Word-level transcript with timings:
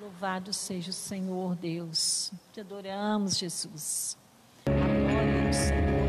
Louvado 0.00 0.52
seja 0.52 0.90
o 0.90 0.92
Senhor 0.92 1.54
Deus. 1.54 2.32
Te 2.52 2.60
adoramos, 2.60 3.38
Jesus. 3.38 4.16
Glória 4.66 5.48
do 5.48 5.54
Senhor. 5.54 6.03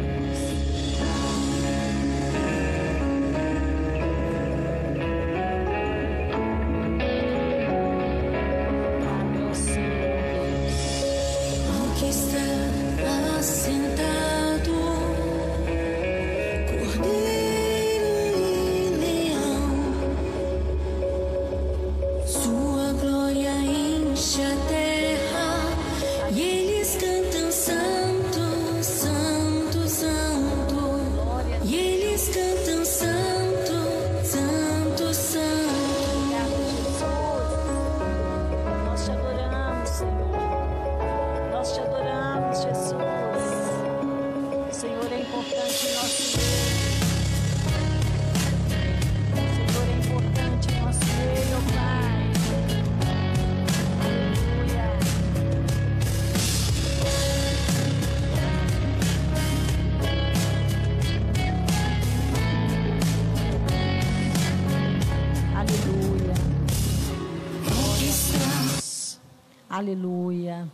Aleluia. 69.75 70.71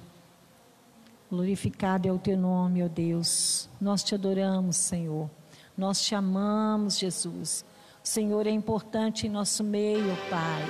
Glorificado 1.28 2.08
é 2.08 2.12
o 2.12 2.20
teu 2.20 2.38
nome, 2.38 2.84
ó 2.84 2.88
Deus. 2.88 3.68
Nós 3.82 4.04
te 4.04 4.14
adoramos, 4.14 4.78
Senhor. 4.78 5.28
Nós 5.76 6.00
te 6.02 6.14
amamos, 6.14 7.00
Jesus. 7.00 7.66
O 8.04 8.08
Senhor 8.08 8.46
é 8.46 8.52
importante 8.52 9.26
em 9.26 9.30
nosso 9.32 9.64
meio, 9.64 10.16
Pai. 10.30 10.62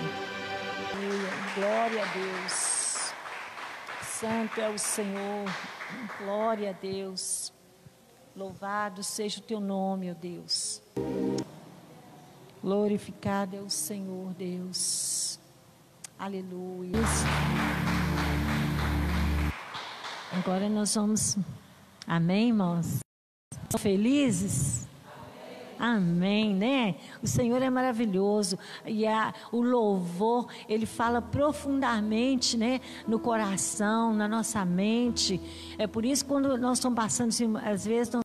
Glória 1.56 2.04
a 2.04 2.06
Deus. 2.06 3.14
Santo 4.02 4.62
é 4.62 4.70
o 4.70 4.80
Senhor. 4.80 5.46
Glória 6.18 6.70
a 6.70 6.74
Deus. 6.74 7.52
Louvado 8.34 9.04
seja 9.04 9.42
o 9.42 9.44
teu 9.44 9.60
nome, 9.60 10.10
ó 10.10 10.14
Deus. 10.14 10.82
Glorificado 12.64 13.58
é 13.58 13.60
o 13.60 13.70
Senhor, 13.70 14.34
Deus. 14.36 15.38
Aleluia. 16.18 16.92
Agora 20.34 20.70
nós 20.70 20.96
vamos. 20.96 21.38
Amém, 22.08 22.48
irmãos? 22.48 23.00
Estão 23.64 23.78
felizes? 23.78 24.88
Amém, 25.78 26.56
né? 26.56 26.96
O 27.22 27.28
Senhor 27.28 27.62
é 27.62 27.70
maravilhoso 27.70 28.58
e 28.86 29.06
a, 29.06 29.34
o 29.52 29.62
louvor 29.62 30.48
ele 30.70 30.86
fala 30.86 31.22
profundamente, 31.22 32.56
né, 32.56 32.80
no 33.06 33.20
coração, 33.20 34.14
na 34.14 34.28
nossa 34.28 34.64
mente. 34.64 35.42
É 35.78 35.86
por 35.86 36.06
isso 36.06 36.24
que 36.24 36.30
quando 36.30 36.58
nós 36.58 36.78
estamos 36.78 36.96
passando, 36.96 37.30
assim, 37.30 37.54
às 37.58 37.84
vezes, 37.84 38.14
nós 38.14 38.22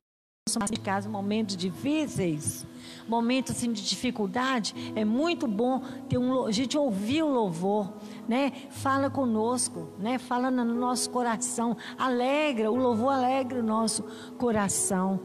estamos 0.48 0.70
passando 0.70 0.84
casa 0.84 1.08
momentos 1.08 1.56
difíceis, 1.56 2.64
momentos 3.08 3.56
assim, 3.56 3.72
de 3.72 3.82
dificuldade, 3.82 4.92
é 4.94 5.04
muito 5.04 5.46
bom 5.46 5.80
ter 6.08 6.18
um, 6.18 6.46
a 6.46 6.52
gente 6.52 6.76
ouvir 6.76 7.22
o 7.22 7.28
louvor 7.28 7.92
né? 8.28 8.52
Fala 8.70 9.08
conosco, 9.08 9.88
né? 9.98 10.18
Fala 10.18 10.50
no 10.50 10.64
nosso 10.64 11.10
coração, 11.10 11.76
alegra, 11.98 12.70
o 12.70 12.76
louvor 12.76 13.12
alegra 13.12 13.60
o 13.60 13.62
nosso 13.62 14.04
coração. 14.36 15.20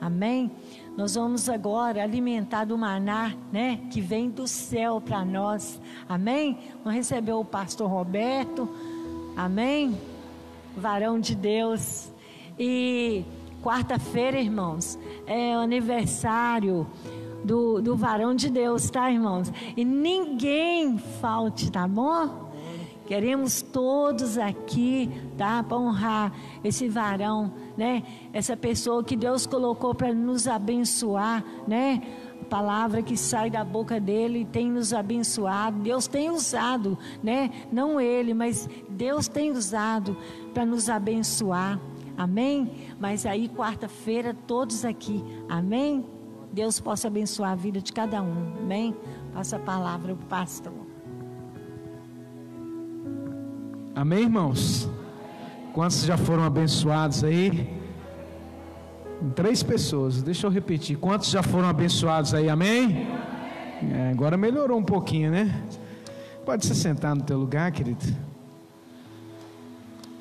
Amém? 0.00 0.50
Nós 0.96 1.14
vamos 1.14 1.48
agora 1.48 2.02
alimentar 2.02 2.64
do 2.64 2.76
maná, 2.76 3.34
né, 3.52 3.80
que 3.90 4.00
vem 4.00 4.30
do 4.30 4.46
céu 4.46 5.00
para 5.00 5.24
nós. 5.24 5.80
Amém? 6.08 6.58
Vamos 6.82 6.96
receber 6.96 7.32
o 7.32 7.44
pastor 7.44 7.90
Roberto. 7.90 8.68
Amém? 9.36 9.98
Varão 10.74 11.20
de 11.20 11.34
Deus. 11.34 12.10
E 12.58 13.24
quarta-feira, 13.62 14.38
irmãos, 14.40 14.98
é 15.26 15.54
o 15.56 15.60
aniversário 15.60 16.86
do, 17.46 17.80
do 17.80 17.96
varão 17.96 18.34
de 18.34 18.50
Deus, 18.50 18.90
tá, 18.90 19.10
irmãos? 19.10 19.52
E 19.76 19.84
ninguém 19.84 20.98
falte, 20.98 21.70
tá 21.70 21.86
bom? 21.86 22.50
Queremos 23.06 23.62
todos 23.62 24.36
aqui, 24.36 25.08
tá? 25.38 25.62
Para 25.62 25.78
honrar 25.78 26.32
esse 26.64 26.88
varão, 26.88 27.52
né? 27.76 28.02
Essa 28.32 28.56
pessoa 28.56 29.04
que 29.04 29.16
Deus 29.16 29.46
colocou 29.46 29.94
para 29.94 30.12
nos 30.12 30.48
abençoar, 30.48 31.44
né? 31.68 32.02
A 32.42 32.44
palavra 32.46 33.02
que 33.02 33.16
sai 33.16 33.48
da 33.48 33.64
boca 33.64 34.00
dele 34.00 34.44
tem 34.44 34.68
nos 34.68 34.92
abençoado. 34.92 35.78
Deus 35.78 36.08
tem 36.08 36.30
usado, 36.30 36.98
né? 37.22 37.52
Não 37.70 38.00
ele, 38.00 38.34
mas 38.34 38.68
Deus 38.88 39.28
tem 39.28 39.52
usado 39.52 40.16
para 40.52 40.66
nos 40.66 40.88
abençoar. 40.88 41.78
Amém? 42.18 42.72
Mas 42.98 43.24
aí, 43.24 43.48
quarta-feira, 43.48 44.34
todos 44.48 44.84
aqui. 44.84 45.22
Amém? 45.48 46.04
Deus 46.56 46.80
possa 46.80 47.08
abençoar 47.08 47.50
a 47.52 47.54
vida 47.54 47.82
de 47.82 47.92
cada 47.92 48.22
um. 48.22 48.54
Amém? 48.62 48.96
Passa 49.34 49.56
a 49.56 49.58
palavra 49.58 50.14
o 50.14 50.16
pastor. 50.16 50.72
Amém, 53.94 54.22
irmãos? 54.22 54.88
Quantos 55.74 56.02
já 56.02 56.16
foram 56.16 56.44
abençoados 56.44 57.22
aí? 57.22 57.78
Três 59.34 59.62
pessoas, 59.62 60.22
deixa 60.22 60.46
eu 60.46 60.50
repetir. 60.50 60.96
Quantos 60.96 61.28
já 61.28 61.42
foram 61.42 61.68
abençoados 61.68 62.32
aí? 62.32 62.48
Amém? 62.48 63.06
É, 63.92 64.10
agora 64.10 64.38
melhorou 64.38 64.78
um 64.78 64.82
pouquinho, 64.82 65.30
né? 65.30 65.62
Pode 66.46 66.64
se 66.64 66.74
sentar 66.74 67.14
no 67.14 67.22
teu 67.22 67.38
lugar, 67.38 67.70
querido. 67.70 68.02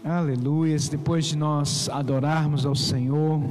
Aleluia. 0.04 0.76
Depois 0.92 1.28
de 1.28 1.38
nós 1.38 1.88
adorarmos 1.88 2.66
ao 2.66 2.76
Senhor, 2.76 3.42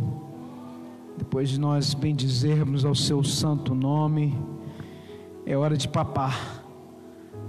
depois 1.16 1.48
de 1.48 1.58
nós 1.60 1.94
bendizermos 1.94 2.84
ao 2.84 2.94
seu 2.94 3.22
santo 3.22 3.74
nome, 3.74 4.36
é 5.46 5.56
hora 5.56 5.76
de 5.76 5.88
papar. 5.88 6.64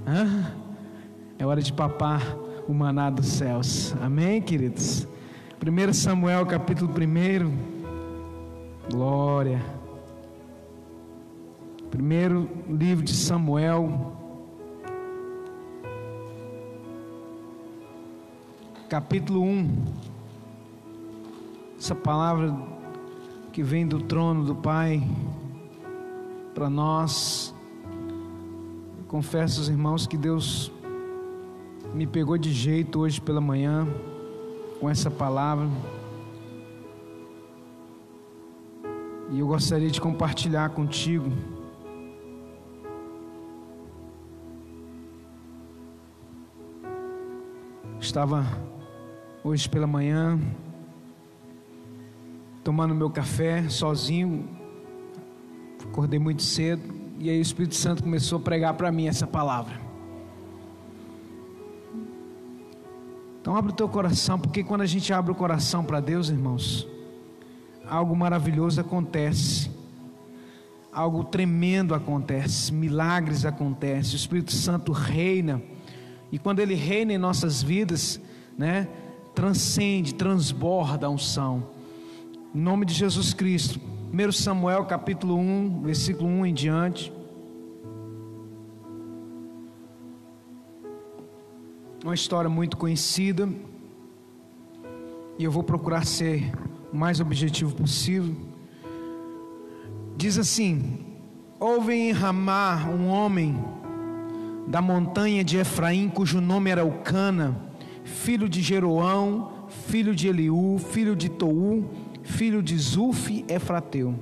Hã? 0.06 0.54
É 1.40 1.46
hora 1.46 1.62
de 1.62 1.74
papar 1.74 2.22
o 2.68 2.74
maná 2.74 3.10
dos 3.10 3.28
céus. 3.28 3.96
Amém, 4.02 4.42
queridos? 4.42 5.08
1 5.66 5.94
Samuel 5.94 6.46
capítulo 6.46 6.92
1. 6.92 7.76
Glória. 8.92 9.62
Primeiro 11.90 12.50
livro 12.70 13.04
de 13.04 13.14
Samuel. 13.14 14.14
Capítulo 18.88 19.42
1. 19.42 19.86
Essa 21.80 21.96
palavra 21.96 22.56
que 23.56 23.64
vem 23.64 23.88
do 23.88 24.02
trono 24.02 24.44
do 24.44 24.54
Pai 24.54 25.02
para 26.54 26.70
nós. 26.70 27.56
confesso 29.08 29.62
aos 29.62 29.70
irmãos 29.70 30.06
que 30.06 30.18
Deus 30.18 30.70
me 31.94 32.06
pegou 32.06 32.38
de 32.38 32.52
jeito 32.52 33.00
hoje 33.00 33.22
pela 33.22 33.40
manhã 33.40 33.88
com 34.78 34.90
essa 34.90 35.10
palavra. 35.10 35.70
E 39.32 39.40
eu 39.40 39.48
gostaria 39.48 39.90
de 39.90 40.02
compartilhar 40.02 40.72
contigo. 40.72 41.32
Estava 48.02 48.46
hoje 49.46 49.70
pela 49.70 49.88
manhã 49.88 50.38
tomando 52.66 52.96
meu 52.96 53.12
café 53.12 53.70
sozinho. 53.70 54.50
Acordei 55.84 56.18
muito 56.18 56.42
cedo 56.42 56.82
e 57.20 57.30
aí 57.30 57.38
o 57.38 57.42
Espírito 57.42 57.76
Santo 57.76 58.02
começou 58.02 58.40
a 58.40 58.42
pregar 58.42 58.74
para 58.74 58.92
mim 58.92 59.08
essa 59.08 59.28
palavra. 59.28 59.80
Então 63.40 63.56
abre 63.56 63.72
o 63.72 63.76
teu 63.76 63.88
coração, 63.88 64.40
porque 64.40 64.64
quando 64.64 64.82
a 64.82 64.88
gente 64.88 65.14
abre 65.14 65.32
o 65.32 65.36
coração 65.36 65.84
para 65.84 66.00
Deus, 66.00 66.30
irmãos, 66.30 66.88
algo 67.88 68.16
maravilhoso 68.16 68.82
acontece. 68.82 69.70
Algo 70.92 71.24
tremendo 71.24 71.94
acontece, 71.94 72.74
milagres 72.74 73.46
acontecem, 73.46 74.14
o 74.14 74.16
Espírito 74.16 74.54
Santo 74.54 74.94
reina 74.94 75.62
E 76.32 76.40
quando 76.40 76.62
Ele 76.62 76.74
reina 76.74 77.14
em 77.14 77.18
nossas 77.18 77.62
vidas, 77.62 78.20
né, 78.58 78.88
transcende, 79.36 80.16
transborda 80.16 81.06
a 81.06 81.10
unção. 81.12 81.75
Em 82.56 82.62
nome 82.62 82.86
de 82.86 82.94
Jesus 82.94 83.34
Cristo. 83.34 83.82
1 84.14 84.32
Samuel 84.32 84.86
capítulo 84.86 85.36
1, 85.36 85.82
versículo 85.82 86.30
1 86.30 86.46
em 86.46 86.54
diante. 86.54 87.12
Uma 92.02 92.14
história 92.14 92.50
muito 92.50 92.78
conhecida. 92.78 93.50
E 95.38 95.44
eu 95.44 95.52
vou 95.52 95.64
procurar 95.64 96.06
ser 96.06 96.50
o 96.94 96.96
mais 96.96 97.20
objetivo 97.20 97.76
possível. 97.76 98.34
Diz 100.16 100.38
assim: 100.38 101.00
Houve 101.60 101.94
em 101.94 102.14
Ramá 102.14 102.86
um 102.86 103.10
homem 103.10 103.62
da 104.66 104.82
montanha 104.82 105.44
de 105.44 105.58
Efraim, 105.58 106.08
cujo 106.08 106.40
nome 106.40 106.70
era 106.70 106.86
Ucana, 106.86 107.54
filho 108.06 108.48
de 108.48 108.62
Jeroão, 108.62 109.68
filho 109.68 110.16
de 110.16 110.30
Eliú, 110.30 110.80
filho 110.80 111.18
de 111.18 111.28
Tou, 111.28 111.84
filho 112.26 112.62
de 112.62 112.78
Zuf, 112.78 113.46
Efrateu. 113.48 114.16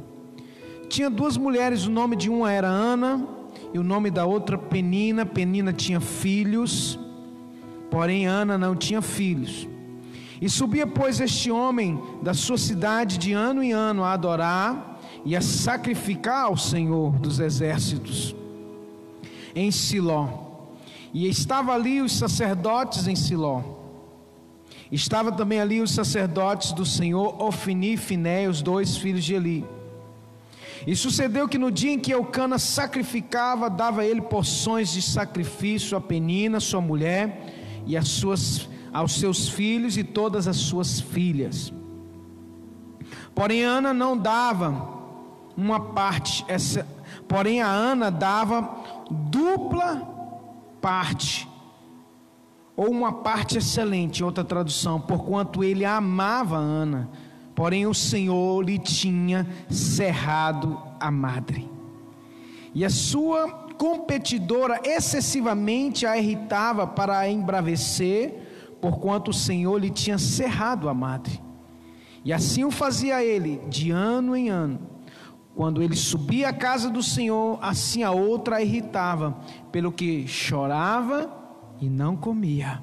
Tinha 0.87 1.09
duas 1.09 1.37
mulheres, 1.37 1.87
o 1.87 1.91
nome 1.91 2.15
de 2.15 2.29
uma 2.29 2.51
era 2.51 2.67
Ana 2.67 3.27
e 3.73 3.79
o 3.79 3.83
nome 3.83 4.11
da 4.11 4.25
outra 4.25 4.57
Penina. 4.57 5.25
Penina 5.25 5.73
tinha 5.73 5.99
filhos, 5.99 6.99
porém 7.89 8.27
Ana 8.27 8.57
não 8.57 8.75
tinha 8.75 9.01
filhos. 9.01 9.67
E 10.41 10.49
subia, 10.49 10.85
pois, 10.85 11.19
este 11.19 11.49
homem 11.49 11.99
da 12.21 12.33
sua 12.33 12.57
cidade 12.57 13.17
de 13.17 13.31
ano 13.31 13.63
em 13.63 13.71
ano 13.71 14.03
a 14.03 14.11
adorar 14.11 14.99
e 15.25 15.35
a 15.35 15.41
sacrificar 15.41 16.45
ao 16.45 16.57
Senhor 16.57 17.13
dos 17.13 17.39
exércitos 17.39 18.35
em 19.55 19.71
Siló. 19.71 20.27
E 21.13 21.27
estava 21.27 21.73
ali 21.73 22.01
os 22.01 22.11
sacerdotes 22.11 23.07
em 23.07 23.15
Siló. 23.15 23.82
Estava 24.93 25.31
também 25.31 25.59
ali 25.59 25.81
os 25.81 25.89
sacerdotes 25.89 26.71
do 26.71 26.85
Senhor, 26.85 27.41
Ofni 27.41 27.93
e 27.93 27.97
Finé, 27.97 28.47
os 28.47 28.61
dois 28.61 28.95
filhos 28.95 29.23
de 29.23 29.33
Eli. 29.33 29.65
E 30.85 30.95
sucedeu 30.95 31.47
que 31.47 31.57
no 31.57 31.71
dia 31.71 31.93
em 31.93 31.99
que 31.99 32.13
Eucana 32.13 32.59
sacrificava, 32.59 33.71
dava 33.71 34.05
ele 34.05 34.21
porções 34.21 34.93
de 34.93 35.01
sacrifício 35.01 35.97
a 35.97 36.01
Penina, 36.01 36.59
sua 36.59 36.79
mulher, 36.79 37.81
e 37.87 37.97
as 37.97 38.07
suas, 38.07 38.69
aos 38.93 39.19
seus 39.19 39.49
filhos 39.49 39.97
e 39.97 40.03
todas 40.03 40.47
as 40.47 40.57
suas 40.57 41.01
filhas. 41.01 41.73
Porém, 43.33 43.63
Ana 43.63 43.95
não 43.95 44.15
dava 44.15 44.89
uma 45.57 45.79
parte, 45.79 46.45
essa, 46.47 46.87
porém 47.27 47.63
a 47.63 47.67
Ana 47.67 48.11
dava 48.11 48.77
dupla 49.09 50.07
parte, 50.79 51.47
ou 52.75 52.89
uma 52.89 53.11
parte 53.11 53.57
excelente, 53.57 54.23
outra 54.23 54.43
tradução, 54.43 54.99
porquanto 54.99 55.63
ele 55.63 55.85
amava 55.85 56.57
Ana, 56.57 57.09
porém 57.53 57.85
o 57.85 57.93
Senhor 57.93 58.63
lhe 58.63 58.79
tinha 58.79 59.47
cerrado 59.69 60.79
a 60.99 61.11
madre. 61.11 61.69
E 62.73 62.83
a 62.83 62.89
sua 62.89 63.47
competidora 63.77 64.81
excessivamente 64.83 66.05
a 66.05 66.17
irritava 66.17 66.87
para 66.87 67.19
a 67.19 67.29
embravecer, 67.29 68.77
porquanto 68.81 69.29
o 69.29 69.33
Senhor 69.33 69.77
lhe 69.77 69.91
tinha 69.91 70.17
cerrado 70.17 70.89
a 70.89 70.93
madre. 70.93 71.39
E 72.25 72.33
assim 72.33 72.63
o 72.63 72.71
fazia 72.71 73.23
ele, 73.23 73.61
de 73.69 73.91
ano 73.91 74.35
em 74.35 74.49
ano 74.49 74.93
quando 75.55 75.83
ele 75.83 75.95
subia 75.95 76.49
à 76.49 76.53
casa 76.53 76.89
do 76.89 77.03
Senhor, 77.03 77.59
assim 77.61 78.01
a 78.01 78.09
outra 78.09 78.55
a 78.55 78.61
irritava, 78.63 79.37
pelo 79.71 79.91
que 79.91 80.27
chorava 80.27 81.42
e 81.83 81.89
não 81.89 82.15
comia. 82.15 82.81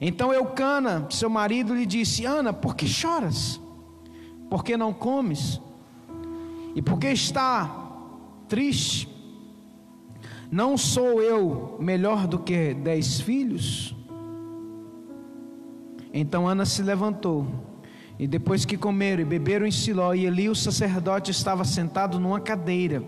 Então 0.00 0.32
Eucana, 0.32 1.06
seu 1.10 1.28
marido, 1.28 1.74
lhe 1.74 1.84
disse: 1.84 2.24
Ana, 2.24 2.52
por 2.52 2.76
que 2.76 2.86
choras? 2.86 3.60
Por 4.48 4.64
que 4.64 4.76
não 4.76 4.92
comes? 4.92 5.60
E 6.74 6.80
por 6.80 6.98
que 6.98 7.08
está 7.08 7.68
triste? 8.48 9.08
Não 10.50 10.76
sou 10.76 11.20
eu 11.20 11.76
melhor 11.80 12.26
do 12.26 12.38
que 12.38 12.74
dez 12.74 13.20
filhos? 13.20 13.94
Então 16.12 16.48
Ana 16.48 16.64
se 16.64 16.82
levantou 16.82 17.46
e 18.18 18.26
depois 18.26 18.64
que 18.64 18.76
comeram 18.76 19.22
e 19.22 19.24
beberam 19.24 19.66
em 19.66 19.70
Siló, 19.70 20.12
e 20.12 20.26
Eli, 20.26 20.48
o 20.48 20.54
sacerdote, 20.54 21.30
estava 21.30 21.64
sentado 21.64 22.20
numa 22.20 22.38
cadeira, 22.38 23.02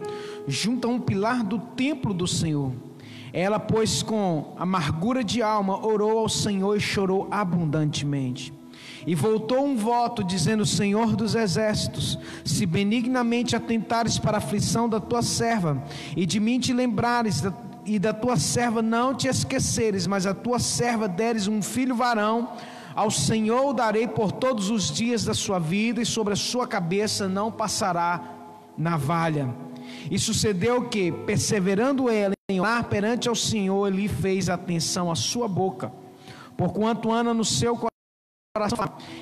junto 0.49 0.89
a 0.89 0.91
um 0.91 0.99
pilar 0.99 1.45
do 1.45 1.59
templo 1.59 2.15
do 2.15 2.27
Senhor. 2.27 2.73
Ela, 3.33 3.59
pois, 3.59 4.03
com 4.03 4.55
amargura 4.59 5.25
de 5.25 5.41
alma, 5.41 5.85
orou 5.85 6.19
ao 6.19 6.29
Senhor 6.29 6.77
e 6.77 6.81
chorou 6.81 7.29
abundantemente. 7.31 8.53
E 9.07 9.15
voltou 9.15 9.65
um 9.65 9.77
voto, 9.77 10.23
dizendo: 10.23 10.67
Senhor 10.67 11.17
dos 11.17 11.35
exércitos, 11.35 12.19
se 12.45 12.67
benignamente 12.67 13.57
atentares 13.57 14.19
para 14.19 14.37
a 14.37 14.39
aflição 14.39 14.89
da 14.89 15.01
tua 15.01 15.23
serva, 15.23 15.83
e 16.17 16.27
de 16.27 16.39
mim 16.39 16.61
te 16.61 16.73
lembrares, 16.73 17.43
e 17.85 17.99
da 17.99 18.13
tua 18.13 18.37
serva 18.37 18.83
não 18.83 19.15
te 19.15 19.27
esqueceres, 19.27 20.07
mas 20.07 20.27
a 20.27 20.35
tua 20.35 20.59
serva 20.59 21.09
deres 21.09 21.49
um 21.49 21.63
filho 21.63 21.95
varão, 21.95 22.53
ao 22.95 23.11
Senhor 23.11 23.73
darei 23.73 24.07
por 24.07 24.31
todos 24.31 24.71
os 24.71 24.91
dias 24.91 25.25
da 25.25 25.35
sua 25.35 25.59
vida, 25.59 26.01
e 26.01 26.07
sobre 26.07 26.35
a 26.35 26.37
sua 26.37 26.67
cabeça 26.67 27.29
não 27.29 27.51
passará 27.51 28.23
navalha. 28.77 29.49
E 30.11 30.19
sucedeu 30.19 30.89
que, 30.89 31.11
perseverando 31.11 32.09
ela 32.09 32.35
em 32.51 32.61
orar 32.61 32.85
perante 32.85 33.29
ao 33.29 33.35
Senhor, 33.35 33.87
ele 33.87 34.09
fez 34.09 34.49
atenção 34.49 35.11
à 35.11 35.15
sua 35.15 35.49
boca, 35.49 35.93
porquanto 36.57 37.11
Ana 37.11 37.33
no 37.33 37.45
seu 37.45 37.77
coração 37.77 37.93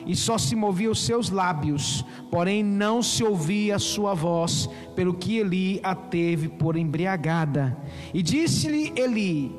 e 0.05 0.17
só 0.17 0.37
se 0.37 0.57
movia 0.57 0.91
os 0.91 1.05
seus 1.05 1.31
lábios, 1.31 2.05
porém 2.33 2.65
não 2.65 3.01
se 3.01 3.23
ouvia 3.23 3.77
a 3.77 3.79
sua 3.79 4.13
voz, 4.13 4.69
pelo 4.97 5.15
que 5.15 5.39
Eli 5.39 5.81
a 5.85 5.95
teve 5.95 6.49
por 6.49 6.77
embriagada. 6.77 7.77
E 8.13 8.23
disse-lhe 8.23 8.93
Eli: 8.97 9.55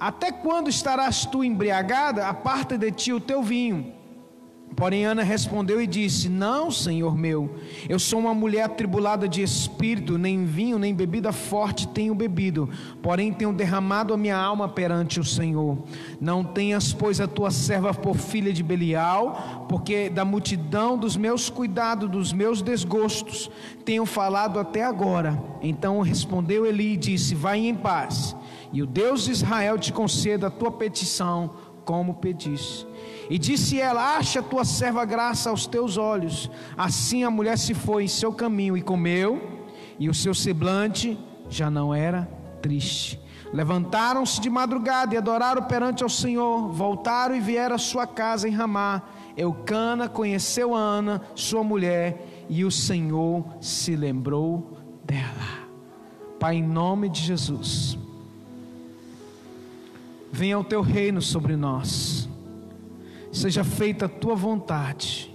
até 0.00 0.32
quando 0.32 0.70
estarás 0.70 1.26
tu 1.26 1.44
embriagada? 1.44 2.26
Aparta 2.26 2.78
de 2.78 2.90
ti 2.90 3.12
o 3.12 3.20
teu 3.20 3.42
vinho. 3.42 3.99
Porém, 4.76 5.04
Ana 5.04 5.22
respondeu 5.22 5.80
e 5.80 5.86
disse: 5.86 6.28
Não, 6.28 6.70
senhor 6.70 7.16
meu, 7.16 7.50
eu 7.88 7.98
sou 7.98 8.18
uma 8.18 8.32
mulher 8.32 8.62
atribulada 8.62 9.28
de 9.28 9.42
espírito, 9.42 10.16
nem 10.16 10.44
vinho, 10.44 10.78
nem 10.78 10.94
bebida 10.94 11.32
forte 11.32 11.88
tenho 11.88 12.14
bebido, 12.14 12.68
porém 13.02 13.32
tenho 13.32 13.52
derramado 13.52 14.14
a 14.14 14.16
minha 14.16 14.36
alma 14.36 14.68
perante 14.68 15.20
o 15.20 15.24
Senhor. 15.24 15.78
Não 16.20 16.44
tenhas, 16.44 16.92
pois, 16.92 17.20
a 17.20 17.26
tua 17.26 17.50
serva 17.50 17.92
por 17.92 18.16
filha 18.16 18.52
de 18.52 18.62
Belial, 18.62 19.66
porque 19.68 20.08
da 20.08 20.24
multidão 20.24 20.96
dos 20.96 21.16
meus 21.16 21.50
cuidados, 21.50 22.08
dos 22.08 22.32
meus 22.32 22.62
desgostos, 22.62 23.50
tenho 23.84 24.06
falado 24.06 24.58
até 24.58 24.84
agora. 24.84 25.42
Então 25.60 26.00
respondeu 26.00 26.64
Eli 26.64 26.94
e 26.94 26.96
disse: 26.96 27.34
Vai 27.34 27.58
em 27.58 27.74
paz 27.74 28.36
e 28.72 28.82
o 28.82 28.86
Deus 28.86 29.24
de 29.24 29.32
Israel 29.32 29.78
te 29.78 29.92
conceda 29.92 30.46
a 30.46 30.50
tua 30.50 30.70
petição, 30.70 31.50
como 31.84 32.14
pediste. 32.14 32.86
E 33.30 33.38
disse 33.38 33.80
ela: 33.80 34.16
Acha 34.16 34.42
tua 34.42 34.64
serva 34.64 35.04
graça 35.04 35.48
aos 35.48 35.66
teus 35.66 35.96
olhos. 35.96 36.50
Assim 36.76 37.24
a 37.24 37.30
mulher 37.30 37.56
se 37.56 37.72
foi 37.72 38.04
em 38.04 38.08
seu 38.08 38.32
caminho 38.32 38.76
e 38.76 38.82
comeu, 38.82 39.66
e 39.98 40.08
o 40.08 40.14
seu 40.14 40.34
semblante 40.34 41.18
já 41.48 41.70
não 41.70 41.94
era 41.94 42.28
triste. 42.60 43.18
Levantaram-se 43.52 44.40
de 44.40 44.50
madrugada 44.50 45.14
e 45.14 45.18
adoraram 45.18 45.62
perante 45.62 46.02
ao 46.02 46.08
Senhor. 46.08 46.68
Voltaram 46.72 47.34
e 47.34 47.40
vieram 47.40 47.76
à 47.76 47.78
sua 47.78 48.06
casa 48.06 48.48
em 48.48 48.52
Ramá. 48.52 49.02
Eucana 49.36 50.08
conheceu 50.08 50.74
Ana, 50.74 51.22
sua 51.34 51.64
mulher, 51.64 52.44
e 52.48 52.64
o 52.64 52.70
Senhor 52.70 53.44
se 53.60 53.96
lembrou 53.96 54.76
dela. 55.04 55.68
Pai, 56.38 56.56
em 56.56 56.62
nome 56.62 57.08
de 57.08 57.20
Jesus 57.20 57.98
venha 60.32 60.58
o 60.58 60.64
teu 60.64 60.80
reino 60.80 61.20
sobre 61.20 61.56
nós, 61.56 62.28
seja 63.32 63.64
feita 63.64 64.06
a 64.06 64.08
tua 64.08 64.34
vontade. 64.34 65.30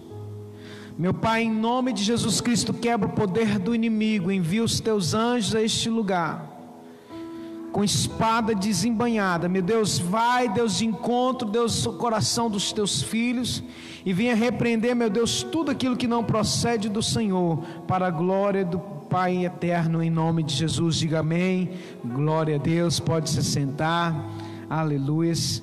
Meu 0.98 1.14
Pai, 1.14 1.44
em 1.44 1.52
nome 1.52 1.92
de 1.92 2.04
Jesus 2.04 2.40
Cristo, 2.40 2.74
quebra 2.74 3.10
o 3.10 3.12
poder 3.12 3.60
do 3.60 3.76
inimigo, 3.76 4.32
envia 4.32 4.64
os 4.64 4.80
teus 4.80 5.14
anjos 5.14 5.54
a 5.54 5.62
este 5.62 5.90
lugar, 5.90 6.50
com 7.74 7.84
espada 7.84 8.56
desembanhada. 8.56 9.50
Meu 9.50 9.62
Deus, 9.62 10.00
vai, 10.00 10.48
Deus, 10.48 10.78
de 10.78 10.86
encontro, 10.86 11.50
Deus, 11.50 11.86
o 11.86 11.94
coração 11.94 12.50
dos 12.50 12.72
teus 12.72 13.02
filhos, 13.02 13.62
e 14.06 14.14
venha 14.14 14.36
repreender, 14.36 14.96
meu 14.96 15.10
Deus, 15.10 15.44
tudo 15.44 15.70
aquilo 15.70 15.98
que 15.98 16.08
não 16.08 16.24
procede 16.24 16.88
do 16.88 17.04
Senhor, 17.04 17.58
para 17.86 18.08
a 18.08 18.12
glória 18.12 18.64
do 18.64 18.80
Pai 19.10 19.46
eterno, 19.46 20.02
em 20.02 20.10
nome 20.10 20.44
de 20.44 20.54
Jesus. 20.54 20.96
Diga 20.96 21.20
amém. 21.20 21.72
Glória 22.04 22.56
a 22.56 22.60
Deus, 22.60 23.00
pode 23.00 23.30
se 23.30 23.44
sentar. 23.44 24.16
Aleluias. 24.70 25.62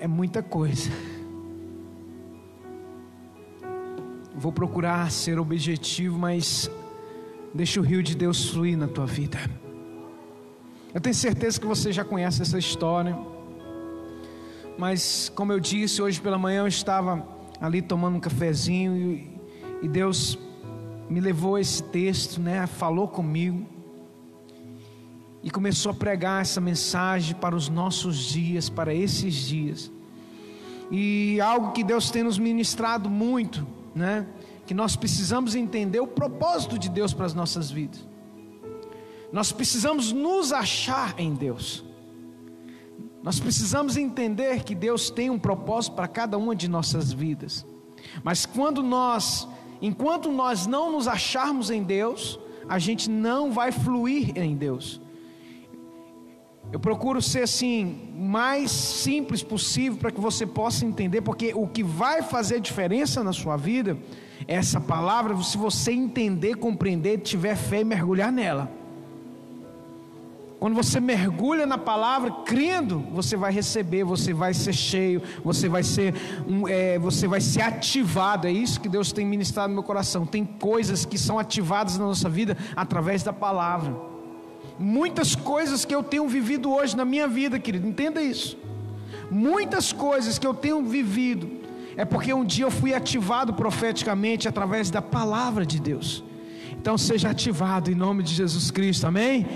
É 0.00 0.06
muita 0.06 0.42
coisa. 0.42 0.90
Vou 4.34 4.52
procurar 4.52 5.10
ser 5.10 5.40
objetivo, 5.40 6.16
mas 6.16 6.70
deixa 7.52 7.80
o 7.80 7.82
rio 7.82 8.00
de 8.00 8.14
Deus 8.14 8.50
fluir 8.50 8.78
na 8.78 8.86
tua 8.86 9.06
vida. 9.06 9.38
Eu 10.94 11.00
tenho 11.00 11.14
certeza 11.14 11.60
que 11.60 11.66
você 11.66 11.92
já 11.92 12.04
conhece 12.04 12.42
essa 12.42 12.56
história. 12.56 13.18
Mas, 14.78 15.32
como 15.34 15.52
eu 15.52 15.58
disse, 15.58 16.00
hoje 16.00 16.20
pela 16.20 16.38
manhã 16.38 16.60
eu 16.60 16.68
estava 16.68 17.26
ali 17.60 17.82
tomando 17.82 18.16
um 18.16 18.20
cafezinho 18.20 18.96
e, 18.96 19.40
e 19.82 19.88
Deus 19.88 20.38
me 21.10 21.20
levou 21.20 21.58
esse 21.58 21.82
texto, 21.82 22.40
né? 22.40 22.68
Falou 22.68 23.08
comigo 23.08 23.77
e 25.42 25.50
começou 25.50 25.92
a 25.92 25.94
pregar 25.94 26.42
essa 26.42 26.60
mensagem 26.60 27.34
para 27.34 27.54
os 27.54 27.68
nossos 27.68 28.16
dias, 28.16 28.68
para 28.68 28.92
esses 28.92 29.34
dias. 29.34 29.90
E 30.90 31.40
algo 31.40 31.72
que 31.72 31.84
Deus 31.84 32.10
tem 32.10 32.22
nos 32.22 32.38
ministrado 32.38 33.08
muito, 33.08 33.66
né? 33.94 34.26
Que 34.66 34.74
nós 34.74 34.96
precisamos 34.96 35.54
entender 35.54 36.00
o 36.00 36.06
propósito 36.06 36.78
de 36.78 36.88
Deus 36.88 37.12
para 37.12 37.26
as 37.26 37.34
nossas 37.34 37.70
vidas. 37.70 38.06
Nós 39.32 39.52
precisamos 39.52 40.12
nos 40.12 40.52
achar 40.52 41.14
em 41.18 41.34
Deus. 41.34 41.84
Nós 43.22 43.38
precisamos 43.38 43.96
entender 43.96 44.64
que 44.64 44.74
Deus 44.74 45.10
tem 45.10 45.28
um 45.28 45.38
propósito 45.38 45.94
para 45.94 46.08
cada 46.08 46.38
uma 46.38 46.54
de 46.56 46.68
nossas 46.68 47.12
vidas. 47.12 47.66
Mas 48.22 48.46
quando 48.46 48.82
nós, 48.82 49.46
enquanto 49.82 50.30
nós 50.32 50.66
não 50.66 50.92
nos 50.92 51.06
acharmos 51.06 51.70
em 51.70 51.82
Deus, 51.82 52.38
a 52.68 52.78
gente 52.78 53.10
não 53.10 53.52
vai 53.52 53.70
fluir 53.72 54.36
em 54.36 54.56
Deus. 54.56 55.00
Eu 56.70 56.78
procuro 56.78 57.22
ser 57.22 57.44
assim, 57.44 58.10
mais 58.14 58.70
simples 58.70 59.42
possível 59.42 59.98
para 59.98 60.10
que 60.10 60.20
você 60.20 60.46
possa 60.46 60.84
entender, 60.84 61.22
porque 61.22 61.52
o 61.54 61.66
que 61.66 61.82
vai 61.82 62.20
fazer 62.20 62.60
diferença 62.60 63.24
na 63.24 63.32
sua 63.32 63.56
vida 63.56 63.96
é 64.46 64.54
essa 64.54 64.78
palavra, 64.78 65.34
se 65.42 65.56
você 65.56 65.92
entender, 65.92 66.56
compreender, 66.56 67.18
tiver 67.18 67.56
fé 67.56 67.80
e 67.80 67.84
mergulhar 67.84 68.30
nela. 68.30 68.70
Quando 70.60 70.74
você 70.74 70.98
mergulha 70.98 71.64
na 71.64 71.78
palavra, 71.78 72.32
crendo, 72.44 72.98
você 73.12 73.36
vai 73.36 73.52
receber, 73.52 74.02
você 74.02 74.34
vai 74.34 74.52
ser 74.52 74.72
cheio, 74.72 75.22
você 75.44 75.68
vai 75.68 75.84
ser, 75.84 76.14
um, 76.48 76.66
é, 76.66 76.98
você 76.98 77.28
vai 77.28 77.40
ser 77.40 77.62
ativado. 77.62 78.46
É 78.46 78.50
isso 78.50 78.80
que 78.80 78.88
Deus 78.88 79.12
tem 79.12 79.24
ministrado 79.24 79.68
no 79.68 79.74
meu 79.74 79.84
coração. 79.84 80.26
Tem 80.26 80.44
coisas 80.44 81.04
que 81.04 81.16
são 81.16 81.38
ativadas 81.38 81.96
na 81.96 82.04
nossa 82.04 82.28
vida 82.28 82.56
através 82.74 83.22
da 83.22 83.32
palavra. 83.32 84.17
Muitas 84.78 85.34
coisas 85.34 85.84
que 85.84 85.94
eu 85.94 86.02
tenho 86.02 86.28
vivido 86.28 86.72
hoje 86.72 86.96
na 86.96 87.04
minha 87.04 87.26
vida, 87.26 87.58
querido, 87.58 87.86
entenda 87.86 88.22
isso. 88.22 88.56
Muitas 89.30 89.92
coisas 89.92 90.38
que 90.38 90.46
eu 90.46 90.54
tenho 90.54 90.82
vivido 90.82 91.50
é 91.96 92.04
porque 92.04 92.32
um 92.32 92.44
dia 92.44 92.64
eu 92.64 92.70
fui 92.70 92.94
ativado 92.94 93.52
profeticamente 93.52 94.46
através 94.48 94.90
da 94.90 95.02
palavra 95.02 95.66
de 95.66 95.80
Deus. 95.80 96.22
Então 96.72 96.96
seja 96.96 97.30
ativado 97.30 97.90
em 97.90 97.94
nome 97.94 98.22
de 98.22 98.32
Jesus 98.34 98.70
Cristo, 98.70 99.06
amém? 99.06 99.46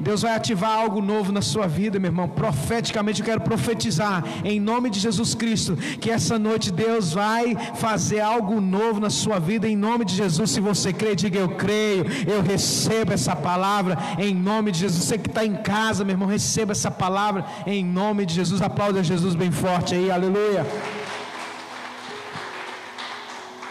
Deus 0.00 0.22
vai 0.22 0.34
ativar 0.34 0.70
algo 0.70 1.00
novo 1.00 1.30
na 1.30 1.42
sua 1.42 1.66
vida, 1.66 1.98
meu 1.98 2.08
irmão. 2.08 2.28
Profeticamente 2.28 3.20
eu 3.20 3.26
quero 3.26 3.40
profetizar 3.40 4.24
em 4.44 4.58
nome 4.58 4.90
de 4.90 4.98
Jesus 4.98 5.34
Cristo 5.34 5.76
que 6.00 6.10
essa 6.10 6.38
noite 6.38 6.70
Deus 6.70 7.12
vai 7.12 7.54
fazer 7.74 8.20
algo 8.20 8.60
novo 8.60 9.00
na 9.00 9.10
sua 9.10 9.38
vida 9.38 9.68
em 9.68 9.76
nome 9.76 10.04
de 10.04 10.14
Jesus. 10.14 10.50
Se 10.50 10.60
você 10.60 10.92
crê, 10.92 11.14
diga 11.14 11.38
eu 11.38 11.50
creio, 11.50 12.04
eu 12.26 12.42
recebo 12.42 13.12
essa 13.12 13.36
palavra 13.36 13.98
em 14.18 14.34
nome 14.34 14.72
de 14.72 14.78
Jesus. 14.78 15.04
Você 15.04 15.18
que 15.18 15.28
está 15.28 15.44
em 15.44 15.56
casa, 15.56 16.04
meu 16.04 16.14
irmão, 16.14 16.28
receba 16.28 16.72
essa 16.72 16.90
palavra 16.90 17.44
em 17.66 17.84
nome 17.84 18.24
de 18.24 18.34
Jesus. 18.34 18.62
Aplauda 18.62 19.02
Jesus 19.02 19.34
bem 19.34 19.50
forte 19.50 19.94
aí, 19.94 20.10
aleluia. 20.10 20.66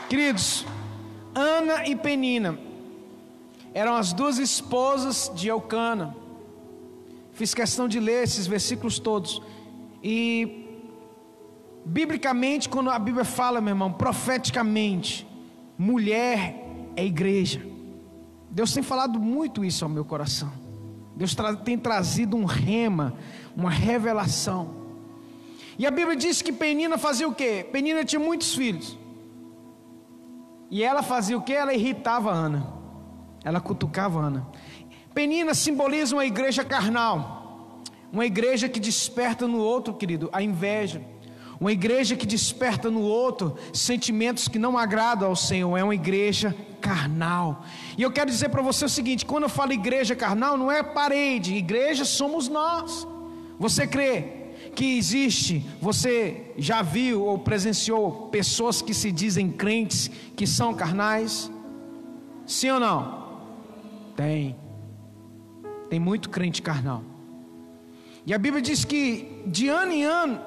Queridos, 0.07 0.65
Ana 1.35 1.87
e 1.87 1.95
Penina 1.95 2.57
eram 3.73 3.95
as 3.95 4.11
duas 4.11 4.37
esposas 4.37 5.31
de 5.35 5.47
Eucana. 5.47 6.15
Fiz 7.39 7.53
questão 7.53 7.87
de 7.87 8.01
ler 8.01 8.23
esses 8.25 8.45
versículos 8.47 8.99
todos. 8.99 9.41
E, 10.03 10.83
biblicamente, 11.85 12.67
quando 12.67 12.89
a 12.89 12.99
Bíblia 12.99 13.23
fala, 13.23 13.61
meu 13.61 13.71
irmão, 13.71 13.93
profeticamente, 13.93 15.25
mulher 15.77 16.53
é 16.97 17.05
igreja. 17.05 17.65
Deus 18.51 18.73
tem 18.73 18.83
falado 18.83 19.17
muito 19.17 19.63
isso 19.63 19.85
ao 19.85 19.89
meu 19.89 20.03
coração. 20.03 20.51
Deus 21.15 21.33
tra 21.33 21.55
tem 21.55 21.77
trazido 21.77 22.35
um 22.35 22.43
rema, 22.43 23.13
uma 23.55 23.69
revelação. 23.69 24.75
E 25.77 25.87
a 25.87 25.91
Bíblia 25.91 26.17
diz 26.17 26.41
que 26.41 26.51
Penina 26.51 26.97
fazia 26.97 27.25
o 27.25 27.33
quê? 27.33 27.65
Penina 27.71 28.03
tinha 28.03 28.19
muitos 28.19 28.53
filhos. 28.53 28.99
E 30.69 30.83
ela 30.83 31.01
fazia 31.01 31.37
o 31.37 31.41
quê? 31.41 31.53
Ela 31.53 31.73
irritava 31.73 32.33
Ana. 32.33 32.67
Ela 33.45 33.61
cutucava 33.61 34.19
Ana. 34.19 34.45
Penina 35.13 35.53
simboliza 35.53 36.15
uma 36.15 36.25
igreja 36.25 36.63
carnal, 36.63 37.81
uma 38.11 38.25
igreja 38.25 38.69
que 38.69 38.79
desperta 38.79 39.47
no 39.47 39.59
outro, 39.59 39.93
querido, 39.93 40.29
a 40.31 40.41
inveja, 40.41 41.01
uma 41.59 41.71
igreja 41.71 42.15
que 42.15 42.25
desperta 42.25 42.89
no 42.89 43.01
outro 43.01 43.57
sentimentos 43.73 44.47
que 44.47 44.57
não 44.57 44.77
agradam 44.77 45.27
ao 45.27 45.35
Senhor, 45.35 45.75
é 45.75 45.83
uma 45.83 45.95
igreja 45.95 46.55
carnal. 46.79 47.65
E 47.97 48.01
eu 48.01 48.11
quero 48.11 48.31
dizer 48.31 48.49
para 48.49 48.61
você 48.61 48.85
o 48.85 48.89
seguinte: 48.89 49.25
quando 49.25 49.43
eu 49.43 49.49
falo 49.49 49.73
igreja 49.73 50.15
carnal, 50.15 50.57
não 50.57 50.71
é 50.71 50.81
parede, 50.81 51.55
igreja 51.55 52.05
somos 52.05 52.47
nós. 52.47 53.05
Você 53.59 53.85
crê 53.85 54.39
que 54.73 54.97
existe, 54.97 55.65
você 55.81 56.53
já 56.57 56.81
viu 56.81 57.25
ou 57.25 57.39
presenciou 57.39 58.29
pessoas 58.29 58.81
que 58.81 58.93
se 58.93 59.11
dizem 59.11 59.51
crentes 59.51 60.09
que 60.37 60.47
são 60.47 60.73
carnais? 60.73 61.51
Sim 62.45 62.71
ou 62.71 62.79
não? 62.79 63.41
Tem. 64.15 64.55
Tem 65.89 65.99
muito 65.99 66.29
crente 66.29 66.61
carnal. 66.61 67.03
E 68.25 68.33
a 68.33 68.37
Bíblia 68.37 68.61
diz 68.61 68.85
que 68.85 69.41
de 69.47 69.67
ano 69.67 69.91
em 69.91 70.03
ano, 70.03 70.39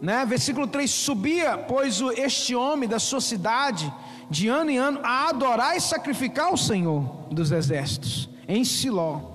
né, 0.00 0.26
versículo 0.26 0.66
3: 0.66 0.90
subia, 0.90 1.56
pois 1.56 2.00
este 2.16 2.54
homem 2.54 2.88
da 2.88 2.98
sua 2.98 3.20
cidade, 3.20 3.92
de 4.28 4.48
ano 4.48 4.70
em 4.70 4.78
ano, 4.78 5.00
a 5.04 5.28
adorar 5.28 5.76
e 5.76 5.80
sacrificar 5.80 6.52
o 6.52 6.56
Senhor 6.56 7.04
dos 7.30 7.52
exércitos, 7.52 8.28
em 8.48 8.64
Siló. 8.64 9.32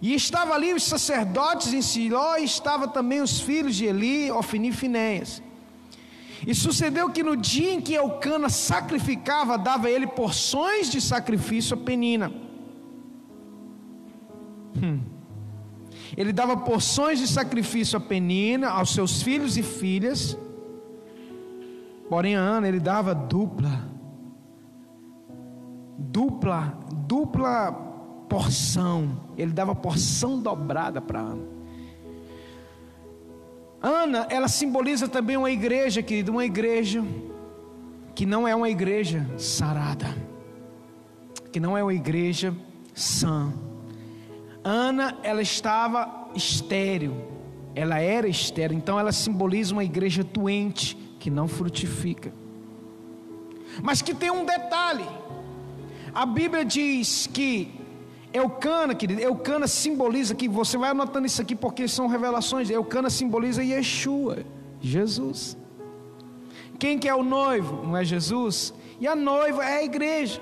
E 0.00 0.14
estava 0.14 0.54
ali 0.54 0.72
os 0.72 0.84
sacerdotes 0.84 1.72
em 1.72 1.82
Siló, 1.82 2.36
e 2.36 2.44
estava 2.44 2.86
também 2.86 3.22
os 3.22 3.40
filhos 3.40 3.74
de 3.74 3.86
Eli, 3.86 4.30
Ofni 4.30 4.68
e 4.68 4.72
Finéias. 4.72 5.42
E 6.46 6.54
sucedeu 6.54 7.08
que 7.08 7.22
no 7.22 7.36
dia 7.36 7.72
em 7.72 7.80
que 7.80 7.94
Eucana 7.94 8.50
sacrificava, 8.50 9.56
dava 9.56 9.88
ele 9.90 10.06
porções 10.06 10.90
de 10.90 11.00
sacrifício 11.00 11.74
a 11.74 11.80
Penina. 11.80 12.30
Hum. 14.82 15.00
Ele 16.16 16.32
dava 16.32 16.56
porções 16.56 17.18
de 17.18 17.26
sacrifício 17.26 17.96
a 17.96 18.00
Penina, 18.00 18.68
aos 18.68 18.90
seus 18.90 19.22
filhos 19.22 19.56
e 19.56 19.62
filhas. 19.62 20.36
Porém, 22.08 22.36
a 22.36 22.40
Ana 22.40 22.68
ele 22.68 22.80
dava 22.80 23.14
dupla, 23.14 23.88
dupla, 25.98 26.78
dupla 27.06 27.72
porção. 28.28 29.20
Ele 29.36 29.52
dava 29.52 29.74
porção 29.74 30.38
dobrada 30.38 31.00
para 31.00 31.20
Ana. 31.20 31.54
Ana, 33.82 34.26
ela 34.30 34.48
simboliza 34.48 35.08
também 35.08 35.36
uma 35.36 35.50
igreja, 35.50 36.02
querido, 36.02 36.32
uma 36.32 36.44
igreja 36.44 37.04
que 38.14 38.24
não 38.24 38.46
é 38.46 38.54
uma 38.54 38.70
igreja 38.70 39.26
sarada, 39.36 40.06
que 41.52 41.58
não 41.58 41.76
é 41.76 41.82
uma 41.82 41.92
igreja 41.92 42.54
sã 42.94 43.52
Ana, 44.64 45.18
ela 45.22 45.42
estava 45.42 46.30
estéril, 46.34 47.14
ela 47.74 47.98
era 47.98 48.26
estéril, 48.26 48.76
então 48.76 48.98
ela 48.98 49.12
simboliza 49.12 49.74
uma 49.74 49.84
igreja 49.84 50.24
doente 50.24 50.96
que 51.20 51.30
não 51.30 51.46
frutifica. 51.46 52.32
Mas 53.82 54.00
que 54.00 54.14
tem 54.14 54.30
um 54.30 54.46
detalhe: 54.46 55.04
a 56.14 56.24
Bíblia 56.24 56.64
diz 56.64 57.26
que 57.26 57.72
Eucana, 58.32 58.94
querido, 58.94 59.20
Eucana 59.20 59.68
simboliza 59.68 60.34
que 60.34 60.48
você 60.48 60.78
vai 60.78 60.90
anotando 60.90 61.26
isso 61.26 61.42
aqui 61.42 61.54
porque 61.54 61.86
são 61.86 62.06
revelações. 62.06 62.70
Eucana 62.70 63.10
simboliza 63.10 63.62
Yeshua, 63.62 64.38
Jesus. 64.80 65.56
Quem 66.78 66.98
que 66.98 67.08
é 67.08 67.14
o 67.14 67.22
noivo? 67.22 67.84
Não 67.84 67.96
é 67.96 68.04
Jesus? 68.04 68.74
E 69.00 69.06
a 69.06 69.14
noiva 69.14 69.64
é 69.64 69.78
a 69.78 69.84
igreja. 69.84 70.40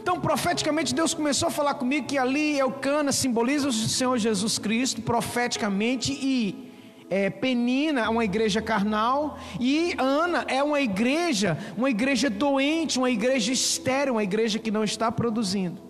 Então, 0.00 0.18
profeticamente, 0.18 0.94
Deus 0.94 1.12
começou 1.12 1.48
a 1.48 1.50
falar 1.50 1.74
comigo 1.74 2.06
que 2.06 2.16
ali 2.16 2.58
Eucana 2.58 3.12
simboliza 3.12 3.68
o 3.68 3.72
Senhor 3.72 4.16
Jesus 4.16 4.58
Cristo, 4.58 5.02
profeticamente, 5.02 6.10
e 6.10 6.72
é, 7.10 7.28
Penina 7.28 8.00
é 8.00 8.08
uma 8.08 8.24
igreja 8.24 8.62
carnal, 8.62 9.38
e 9.60 9.94
Ana 9.98 10.46
é 10.48 10.62
uma 10.62 10.80
igreja, 10.80 11.58
uma 11.76 11.90
igreja 11.90 12.30
doente, 12.30 12.98
uma 12.98 13.10
igreja 13.10 13.52
estéril, 13.52 14.14
uma 14.14 14.22
igreja 14.22 14.58
que 14.58 14.70
não 14.70 14.82
está 14.82 15.12
produzindo, 15.12 15.82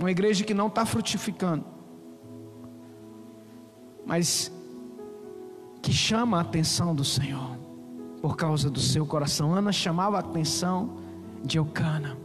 uma 0.00 0.10
igreja 0.10 0.42
que 0.42 0.52
não 0.52 0.66
está 0.66 0.84
frutificando, 0.84 1.64
mas 4.04 4.50
que 5.80 5.92
chama 5.92 6.38
a 6.38 6.40
atenção 6.40 6.96
do 6.96 7.04
Senhor, 7.04 7.56
por 8.20 8.36
causa 8.36 8.68
do 8.68 8.80
seu 8.80 9.06
coração. 9.06 9.54
Ana 9.54 9.70
chamava 9.70 10.16
a 10.16 10.20
atenção 10.20 11.06
de 11.44 11.58
Eucana. 11.58 12.16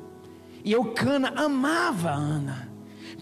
E 0.64 0.72
Eucana 0.72 1.34
amava 1.36 2.12
Ana. 2.12 2.70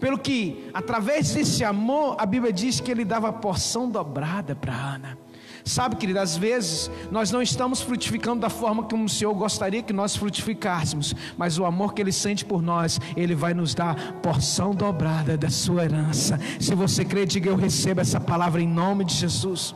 Pelo 0.00 0.18
que, 0.18 0.68
através 0.74 1.32
desse 1.32 1.62
amor, 1.62 2.16
a 2.18 2.26
Bíblia 2.26 2.52
diz 2.52 2.80
que 2.80 2.90
ele 2.90 3.04
dava 3.04 3.32
porção 3.32 3.88
dobrada 3.88 4.54
para 4.54 4.74
Ana. 4.74 5.18
Sabe, 5.64 5.94
querido, 5.94 6.18
às 6.18 6.36
vezes 6.36 6.90
nós 7.10 7.30
não 7.30 7.40
estamos 7.40 7.80
frutificando 7.80 8.40
da 8.40 8.50
forma 8.50 8.82
como 8.82 9.04
o 9.04 9.08
Senhor 9.08 9.32
gostaria 9.34 9.82
que 9.82 9.92
nós 9.92 10.16
frutificássemos, 10.16 11.14
mas 11.36 11.56
o 11.56 11.64
amor 11.64 11.94
que 11.94 12.02
Ele 12.02 12.10
sente 12.10 12.44
por 12.44 12.60
nós, 12.60 12.98
Ele 13.16 13.34
vai 13.34 13.54
nos 13.54 13.74
dar 13.74 13.94
porção 14.14 14.74
dobrada 14.74 15.36
da 15.36 15.50
sua 15.50 15.84
herança. 15.84 16.38
Se 16.58 16.74
você 16.74 17.04
crê, 17.04 17.24
diga 17.24 17.48
eu 17.48 17.56
recebo 17.56 18.00
essa 18.00 18.18
palavra 18.18 18.60
em 18.60 18.66
nome 18.66 19.04
de 19.04 19.14
Jesus. 19.14 19.74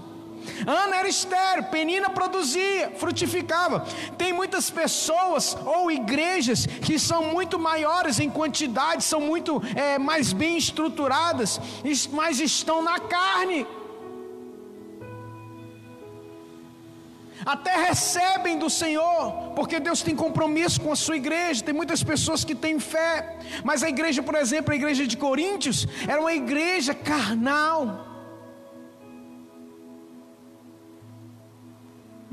Ana 0.67 0.97
era 0.97 1.09
estéreo, 1.09 1.65
Penina 1.65 2.11
produzia, 2.11 2.93
frutificava. 2.97 3.87
Tem 4.17 4.33
muitas 4.33 4.71
pessoas 4.71 5.57
ou 5.65 5.91
igrejas 5.91 6.67
que 6.67 6.99
são 6.99 7.25
muito 7.25 7.59
maiores 7.59 8.21
em 8.21 8.31
quantidade, 8.31 9.05
são 9.05 9.21
muito 9.21 9.63
é, 9.75 9.99
mais 9.99 10.33
bem 10.33 10.57
estruturadas, 10.57 11.61
mas 12.13 12.41
estão 12.41 12.83
na 12.83 12.99
carne. 12.99 13.67
até 17.47 17.77
recebem 17.77 18.59
do 18.59 18.69
Senhor, 18.69 19.53
porque 19.55 19.79
Deus 19.79 20.03
tem 20.03 20.17
compromisso 20.17 20.81
com 20.81 20.91
a 20.91 20.97
sua 20.97 21.17
igreja. 21.17 21.63
Tem 21.63 21.73
muitas 21.73 22.03
pessoas 22.03 22.45
que 22.45 22.57
têm 22.57 22.81
fé, 22.81 23.39
mas 23.63 23.85
a 23.85 23.89
igreja, 23.89 24.21
por 24.21 24.35
exemplo, 24.35 24.73
a 24.73 24.77
igreja 24.77 25.07
de 25.07 25.17
Coríntios, 25.17 25.87
era 26.09 26.21
uma 26.21 26.33
igreja 26.33 26.93
carnal. 26.93 28.16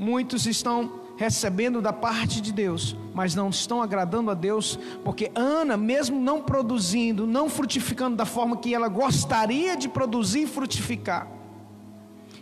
Muitos 0.04 0.44
estão 0.44 1.00
recebendo 1.16 1.80
da 1.80 1.90
parte 1.90 2.38
de 2.42 2.52
Deus, 2.52 2.94
mas 3.14 3.34
não 3.34 3.48
estão 3.48 3.80
agradando 3.80 4.30
a 4.30 4.34
Deus, 4.34 4.78
porque 5.02 5.32
Ana, 5.34 5.78
mesmo 5.78 6.20
não 6.20 6.42
produzindo, 6.42 7.26
não 7.26 7.48
frutificando 7.48 8.14
da 8.14 8.26
forma 8.26 8.58
que 8.58 8.74
ela 8.74 8.86
gostaria 8.86 9.74
de 9.74 9.88
produzir 9.88 10.42
e 10.42 10.46
frutificar, 10.46 11.26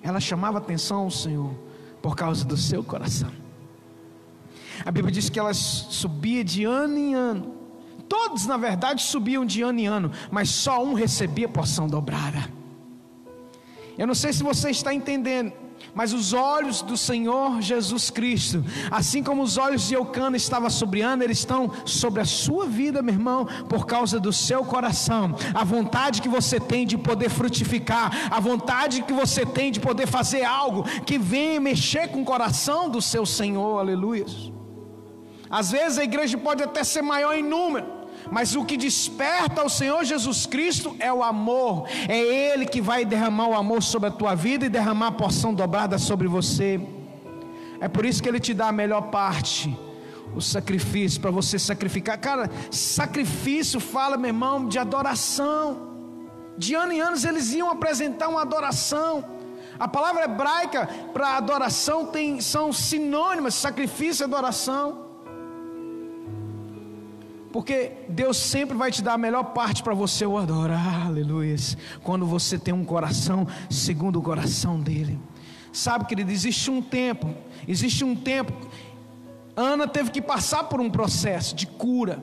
ela 0.02 0.18
chamava 0.18 0.58
atenção 0.58 1.04
ao 1.04 1.10
Senhor 1.10 1.54
por 2.02 2.16
causa 2.16 2.44
do 2.44 2.56
seu 2.56 2.82
coração. 2.82 3.30
A 4.84 4.90
Bíblia 4.90 5.12
diz 5.12 5.30
que 5.30 5.38
ela 5.38 5.54
subia 5.54 6.42
de 6.42 6.64
ano 6.64 6.98
em 6.98 7.14
ano. 7.14 7.54
Todos, 8.08 8.44
na 8.44 8.56
verdade, 8.56 9.04
subiam 9.04 9.46
de 9.46 9.62
ano 9.62 9.78
em 9.78 9.86
ano, 9.86 10.10
mas 10.32 10.50
só 10.50 10.82
um 10.84 10.94
recebia 10.94 11.48
porção 11.48 11.86
dobrada. 11.86 12.50
Eu 13.96 14.08
não 14.08 14.16
sei 14.16 14.32
se 14.32 14.42
você 14.42 14.70
está 14.70 14.92
entendendo. 14.92 15.61
Mas 15.94 16.12
os 16.12 16.32
olhos 16.32 16.80
do 16.82 16.96
Senhor 16.96 17.60
Jesus 17.60 18.10
Cristo, 18.10 18.64
assim 18.90 19.22
como 19.22 19.42
os 19.42 19.56
olhos 19.56 19.88
de 19.88 19.94
Eucana 19.94 20.36
estavam 20.36 20.70
sobre 20.70 21.02
Ana, 21.02 21.24
eles 21.24 21.38
estão 21.38 21.70
sobre 21.84 22.20
a 22.20 22.24
sua 22.24 22.66
vida, 22.66 23.02
meu 23.02 23.14
irmão, 23.14 23.46
por 23.68 23.86
causa 23.86 24.18
do 24.18 24.32
seu 24.32 24.64
coração. 24.64 25.36
A 25.54 25.64
vontade 25.64 26.22
que 26.22 26.28
você 26.28 26.58
tem 26.58 26.86
de 26.86 26.96
poder 26.96 27.28
frutificar, 27.28 28.28
a 28.30 28.40
vontade 28.40 29.02
que 29.02 29.12
você 29.12 29.44
tem 29.44 29.70
de 29.70 29.80
poder 29.80 30.06
fazer 30.06 30.44
algo 30.44 30.84
que 31.04 31.18
venha 31.18 31.60
mexer 31.60 32.08
com 32.08 32.22
o 32.22 32.24
coração 32.24 32.88
do 32.88 33.02
seu 33.02 33.26
Senhor, 33.26 33.78
aleluia. 33.78 34.24
Às 35.50 35.70
vezes 35.70 35.98
a 35.98 36.04
igreja 36.04 36.38
pode 36.38 36.62
até 36.62 36.82
ser 36.82 37.02
maior 37.02 37.34
em 37.34 37.42
número, 37.42 38.01
mas 38.30 38.54
o 38.54 38.64
que 38.64 38.76
desperta 38.76 39.64
o 39.64 39.68
Senhor 39.68 40.04
Jesus 40.04 40.46
Cristo 40.46 40.96
é 40.98 41.12
o 41.12 41.22
amor. 41.22 41.86
É 42.08 42.18
Ele 42.18 42.66
que 42.66 42.80
vai 42.80 43.04
derramar 43.04 43.48
o 43.48 43.54
amor 43.54 43.82
sobre 43.82 44.08
a 44.08 44.12
tua 44.12 44.34
vida 44.34 44.66
e 44.66 44.68
derramar 44.68 45.08
a 45.08 45.12
porção 45.12 45.52
dobrada 45.54 45.98
sobre 45.98 46.28
você. 46.28 46.80
É 47.80 47.88
por 47.88 48.04
isso 48.04 48.22
que 48.22 48.28
Ele 48.28 48.40
te 48.40 48.54
dá 48.54 48.68
a 48.68 48.72
melhor 48.72 49.02
parte, 49.10 49.76
o 50.34 50.40
sacrifício, 50.40 51.20
para 51.20 51.30
você 51.30 51.58
sacrificar. 51.58 52.18
Cara, 52.18 52.50
sacrifício 52.70 53.80
fala, 53.80 54.16
meu 54.16 54.28
irmão, 54.28 54.68
de 54.68 54.78
adoração. 54.78 55.90
De 56.56 56.74
ano 56.74 56.92
em 56.92 57.00
anos 57.00 57.24
eles 57.24 57.52
iam 57.52 57.70
apresentar 57.70 58.28
uma 58.28 58.42
adoração. 58.42 59.24
A 59.78 59.88
palavra 59.88 60.24
hebraica 60.24 60.88
para 61.12 61.36
adoração 61.36 62.06
tem, 62.06 62.40
são 62.40 62.72
sinônimas, 62.72 63.54
sacrifício 63.54 64.22
e 64.22 64.26
adoração. 64.26 65.11
Porque 67.52 67.92
Deus 68.08 68.38
sempre 68.38 68.76
vai 68.76 68.90
te 68.90 69.02
dar 69.02 69.12
a 69.14 69.18
melhor 69.18 69.44
parte 69.52 69.82
para 69.82 69.92
você 69.92 70.24
o 70.24 70.38
adorar, 70.38 71.06
aleluia. 71.06 71.54
Quando 72.02 72.24
você 72.24 72.58
tem 72.58 72.72
um 72.72 72.84
coração 72.84 73.46
segundo 73.68 74.18
o 74.18 74.22
coração 74.22 74.80
dele. 74.80 75.20
Sabe, 75.70 76.06
querido, 76.06 76.30
existe 76.30 76.70
um 76.70 76.80
tempo, 76.80 77.28
existe 77.68 78.04
um 78.04 78.16
tempo. 78.16 78.52
Ana 79.54 79.86
teve 79.86 80.10
que 80.10 80.22
passar 80.22 80.64
por 80.64 80.80
um 80.80 80.88
processo 80.88 81.54
de 81.54 81.66
cura 81.66 82.22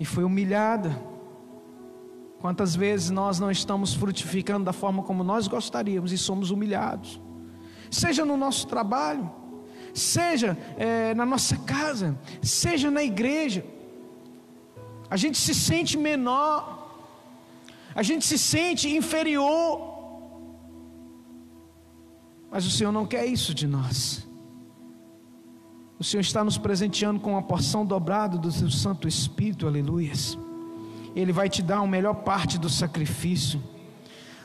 e 0.00 0.04
foi 0.04 0.24
humilhada. 0.24 1.00
Quantas 2.40 2.74
vezes 2.74 3.10
nós 3.10 3.38
não 3.38 3.52
estamos 3.52 3.94
frutificando 3.94 4.64
da 4.64 4.72
forma 4.72 5.04
como 5.04 5.22
nós 5.22 5.46
gostaríamos 5.46 6.10
e 6.10 6.18
somos 6.18 6.50
humilhados, 6.50 7.20
seja 7.88 8.24
no 8.24 8.36
nosso 8.36 8.66
trabalho, 8.66 9.30
seja 9.94 10.58
é, 10.76 11.14
na 11.14 11.24
nossa 11.24 11.56
casa, 11.58 12.18
seja 12.42 12.90
na 12.90 13.04
igreja 13.04 13.64
a 15.12 15.16
gente 15.22 15.36
se 15.36 15.54
sente 15.54 15.94
menor, 15.98 16.58
a 17.94 18.02
gente 18.02 18.24
se 18.24 18.38
sente 18.38 18.88
inferior, 18.88 19.68
mas 22.50 22.64
o 22.64 22.70
Senhor 22.70 22.90
não 22.90 23.04
quer 23.04 23.26
isso 23.26 23.52
de 23.52 23.66
nós. 23.66 24.26
O 25.98 26.02
Senhor 26.02 26.22
está 26.22 26.42
nos 26.42 26.56
presenteando 26.56 27.20
com 27.20 27.32
uma 27.32 27.42
porção 27.42 27.84
dobrada 27.84 28.38
do 28.38 28.50
seu 28.50 28.70
Santo 28.70 29.06
Espírito, 29.06 29.66
aleluias. 29.66 30.38
Ele 31.14 31.30
vai 31.30 31.50
te 31.50 31.62
dar 31.62 31.80
a 31.80 31.86
melhor 31.86 32.14
parte 32.14 32.58
do 32.58 32.70
sacrifício. 32.70 33.62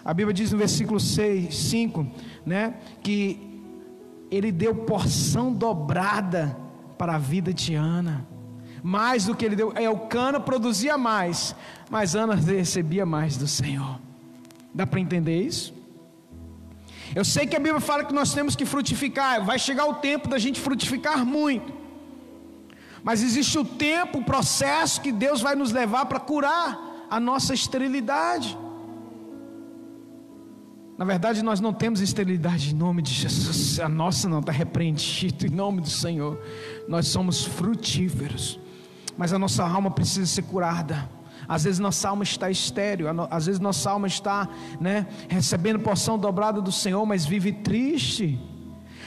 A 0.04 0.14
Bíblia 0.14 0.34
diz 0.34 0.52
no 0.52 0.58
versículo 0.58 1.00
6, 1.00 1.56
5, 1.56 2.06
né, 2.46 2.76
que 3.02 3.40
ele 4.30 4.52
deu 4.52 4.76
porção 4.76 5.54
dobrada 5.54 6.58
para 6.98 7.16
a 7.16 7.18
vida 7.18 7.54
de 7.54 7.74
Ana 7.74 8.28
mais 8.88 9.26
do 9.26 9.36
que 9.36 9.44
ele 9.44 9.58
deu. 9.58 9.74
Elcana 9.78 10.40
produzia 10.40 10.98
mais, 10.98 11.54
mas 11.90 12.16
Ana 12.16 12.36
recebia 12.36 13.06
mais 13.06 13.36
do 13.36 13.46
Senhor. 13.46 14.00
Dá 14.74 14.88
para 14.88 15.02
entender 15.02 15.42
isso? 15.42 15.74
Eu 17.14 17.26
sei 17.26 17.46
que 17.46 17.56
a 17.58 17.60
Bíblia 17.60 17.82
fala 17.82 18.06
que 18.06 18.14
nós 18.14 18.34
temos 18.34 18.56
que 18.56 18.66
frutificar, 18.66 19.44
vai 19.44 19.60
chegar 19.60 19.88
o 19.88 19.96
tempo 19.96 20.30
da 20.30 20.40
gente 20.40 20.62
frutificar 20.62 21.26
muito. 21.26 21.74
Mas 23.04 23.22
existe 23.22 23.60
o 23.60 23.66
tempo, 23.66 24.20
o 24.20 24.24
processo 24.24 25.02
que 25.02 25.12
Deus 25.12 25.42
vai 25.42 25.54
nos 25.54 25.74
levar 25.74 26.06
para 26.06 26.22
curar 26.22 26.80
a 27.10 27.20
nossa 27.20 27.54
esterilidade. 27.54 28.58
Na 30.98 31.04
verdade, 31.04 31.44
nós 31.44 31.60
não 31.60 31.74
temos 31.74 32.00
esterilidade 32.00 32.74
em 32.74 32.78
nome 32.78 33.02
de 33.02 33.14
Jesus. 33.14 33.82
A 33.82 33.90
nossa 33.90 34.30
não 34.30 34.40
está 34.40 34.54
repreendida 34.54 35.46
em 35.46 35.50
nome 35.50 35.82
do 35.82 35.90
Senhor. 35.90 36.42
Nós 36.88 37.10
somos 37.10 37.44
frutíferos 37.44 38.58
mas 39.18 39.34
a 39.34 39.40
nossa 39.40 39.64
alma 39.68 39.90
precisa 39.90 40.26
ser 40.26 40.44
curada. 40.44 41.10
Às 41.48 41.64
vezes 41.64 41.80
nossa 41.80 42.10
alma 42.10 42.24
está 42.24 42.52
estéreo, 42.52 43.08
às 43.32 43.46
vezes 43.46 43.60
nossa 43.60 43.90
alma 43.90 44.08
está 44.08 44.48
né, 44.80 45.08
recebendo 45.30 45.80
porção 45.80 46.18
dobrada 46.18 46.62
do 46.62 46.72
Senhor, 46.72 47.06
mas 47.06 47.26
vive 47.26 47.52
triste. 47.52 48.40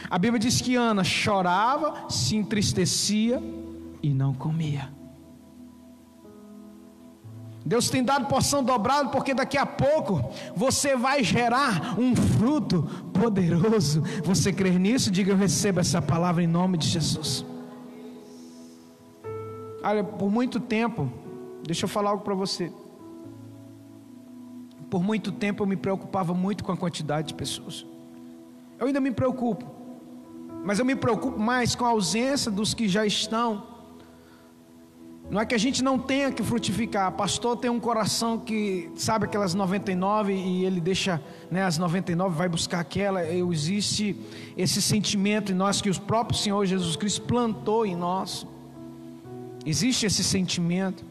A 0.08 0.18
Bíblia 0.18 0.40
diz 0.40 0.60
que 0.60 0.74
Ana 0.74 1.04
chorava, 1.04 2.08
se 2.08 2.36
entristecia 2.36 3.42
e 4.02 4.12
não 4.14 4.32
comia. 4.32 4.90
Deus 7.64 7.90
tem 7.90 8.02
dado 8.02 8.26
porção 8.26 8.64
dobrada, 8.64 9.10
porque 9.10 9.34
daqui 9.34 9.58
a 9.58 9.66
pouco 9.66 10.32
você 10.56 10.96
vai 10.96 11.22
gerar 11.22 11.98
um 11.98 12.16
fruto 12.16 12.82
poderoso. 13.12 14.02
Você 14.24 14.50
crê 14.50 14.70
nisso? 14.70 15.10
Diga 15.10 15.32
eu 15.32 15.36
recebo 15.36 15.78
essa 15.78 16.00
palavra 16.00 16.42
em 16.42 16.46
nome 16.46 16.78
de 16.78 16.88
Jesus. 16.88 17.44
Olha, 19.82 20.04
por 20.04 20.30
muito 20.30 20.60
tempo, 20.60 21.10
deixa 21.64 21.84
eu 21.84 21.88
falar 21.88 22.10
algo 22.10 22.22
para 22.22 22.34
você. 22.34 22.72
Por 24.90 25.02
muito 25.02 25.32
tempo 25.32 25.62
eu 25.62 25.66
me 25.66 25.76
preocupava 25.76 26.34
muito 26.34 26.64
com 26.64 26.72
a 26.72 26.76
quantidade 26.76 27.28
de 27.28 27.34
pessoas. 27.34 27.86
Eu 28.78 28.86
ainda 28.86 29.00
me 29.00 29.10
preocupo, 29.10 29.64
mas 30.64 30.78
eu 30.78 30.84
me 30.84 30.96
preocupo 30.96 31.38
mais 31.38 31.74
com 31.74 31.84
a 31.84 31.90
ausência 31.90 32.50
dos 32.50 32.74
que 32.74 32.88
já 32.88 33.06
estão. 33.06 33.70
Não 35.30 35.40
é 35.40 35.46
que 35.46 35.54
a 35.54 35.58
gente 35.58 35.82
não 35.82 35.96
tenha 35.96 36.32
que 36.32 36.42
frutificar. 36.42 37.12
Pastor 37.12 37.56
tem 37.56 37.70
um 37.70 37.78
coração 37.78 38.36
que 38.36 38.90
sabe 38.96 39.26
aquelas 39.26 39.54
99 39.54 40.32
e 40.34 40.64
ele 40.64 40.80
deixa 40.80 41.22
né, 41.48 41.62
as 41.62 41.78
99, 41.78 42.36
vai 42.36 42.48
buscar 42.48 42.80
aquela. 42.80 43.24
Existe 43.24 44.16
esse 44.56 44.82
sentimento 44.82 45.52
em 45.52 45.54
nós 45.54 45.80
que 45.80 45.88
o 45.88 46.00
próprio 46.00 46.36
Senhor 46.36 46.66
Jesus 46.66 46.96
Cristo 46.96 47.22
plantou 47.22 47.86
em 47.86 47.94
nós. 47.94 48.44
Existe 49.64 50.06
esse 50.06 50.24
sentimento. 50.24 51.04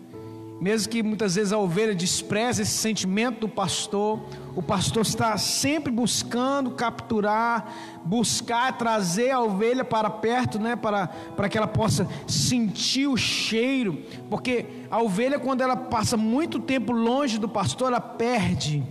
Mesmo 0.59 0.91
que 0.91 1.01
muitas 1.01 1.35
vezes 1.35 1.53
a 1.53 1.57
ovelha 1.57 1.95
despreze 1.95 2.63
esse 2.63 2.73
sentimento 2.73 3.41
do 3.41 3.47
pastor, 3.47 4.19
o 4.57 4.61
pastor 4.61 5.03
está 5.03 5.37
sempre 5.37 5.89
buscando 5.89 6.71
capturar, 6.71 7.73
buscar 8.03 8.77
trazer 8.77 9.31
a 9.31 9.39
ovelha 9.39 9.85
para 9.85 10.09
perto, 10.09 10.59
né, 10.59 10.75
para, 10.75 11.07
para 11.07 11.47
que 11.47 11.57
ela 11.57 11.67
possa 11.67 12.05
sentir 12.27 13.07
o 13.07 13.15
cheiro, 13.15 14.03
porque 14.29 14.65
a 14.91 15.01
ovelha, 15.01 15.39
quando 15.39 15.61
ela 15.61 15.77
passa 15.77 16.17
muito 16.17 16.59
tempo 16.59 16.91
longe 16.91 17.37
do 17.37 17.47
pastor, 17.47 17.87
ela 17.87 18.01
perde 18.01 18.83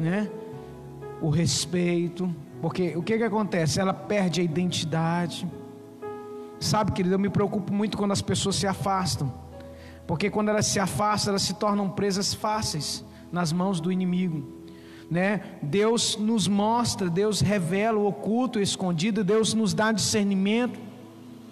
né, 0.00 0.28
o 1.22 1.30
respeito, 1.30 2.34
porque 2.60 2.96
o 2.96 3.02
que, 3.04 3.16
que 3.16 3.24
acontece? 3.24 3.78
Ela 3.78 3.94
perde 3.94 4.40
a 4.40 4.44
identidade. 4.44 5.46
Sabe, 6.60 6.92
querido, 6.92 7.14
eu 7.14 7.18
me 7.18 7.28
preocupo 7.28 7.72
muito 7.72 7.96
quando 7.96 8.12
as 8.12 8.22
pessoas 8.22 8.56
se 8.56 8.66
afastam. 8.66 9.32
Porque 10.06 10.30
quando 10.30 10.48
elas 10.48 10.66
se 10.66 10.80
afastam, 10.80 11.32
elas 11.32 11.42
se 11.42 11.54
tornam 11.54 11.88
presas 11.88 12.34
fáceis 12.34 13.04
nas 13.30 13.52
mãos 13.52 13.80
do 13.80 13.92
inimigo. 13.92 14.58
Né? 15.10 15.40
Deus 15.62 16.16
nos 16.16 16.48
mostra, 16.48 17.08
Deus 17.08 17.40
revela 17.40 17.98
o 17.98 18.06
oculto, 18.06 18.58
o 18.58 18.62
escondido, 18.62 19.24
Deus 19.24 19.54
nos 19.54 19.72
dá 19.72 19.92
discernimento 19.92 20.78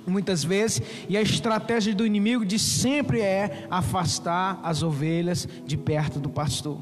muitas 0.07 0.45
vezes, 0.45 0.81
e 1.09 1.17
a 1.17 1.23
estratégia 1.23 1.95
do 1.95 2.07
inimigo 2.07 2.45
de 2.45 2.59
sempre 2.59 3.21
é 3.21 3.67
afastar 3.69 4.61
as 4.63 4.83
ovelhas 4.83 5.49
de 5.65 5.77
perto 5.77 6.21
do 6.21 6.31
pastor. 6.31 6.79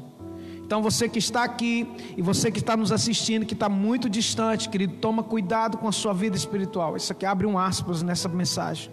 Então 0.65 0.81
você 0.81 1.07
que 1.07 1.19
está 1.19 1.43
aqui 1.43 1.87
e 2.17 2.21
você 2.23 2.49
que 2.49 2.57
está 2.57 2.75
nos 2.75 2.91
assistindo, 2.91 3.45
que 3.45 3.53
está 3.53 3.69
muito 3.69 4.09
distante, 4.09 4.67
querido, 4.67 4.95
toma 4.95 5.21
cuidado 5.21 5.77
com 5.77 5.87
a 5.87 5.91
sua 5.91 6.11
vida 6.11 6.35
espiritual. 6.35 6.97
Isso 6.97 7.11
aqui 7.11 7.25
abre 7.25 7.45
um 7.45 7.57
aspas 7.57 8.01
nessa 8.01 8.27
mensagem, 8.27 8.89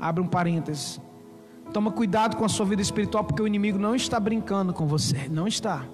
abre 0.00 0.22
um 0.22 0.26
parênteses. 0.26 0.98
Toma 1.72 1.90
cuidado 1.90 2.36
com 2.36 2.44
a 2.44 2.48
sua 2.48 2.66
vida 2.66 2.82
espiritual, 2.82 3.24
porque 3.24 3.42
o 3.42 3.46
inimigo 3.46 3.78
não 3.78 3.94
está 3.94 4.18
brincando 4.18 4.72
com 4.72 4.86
você, 4.86 5.28
não 5.30 5.46
está. 5.46 5.84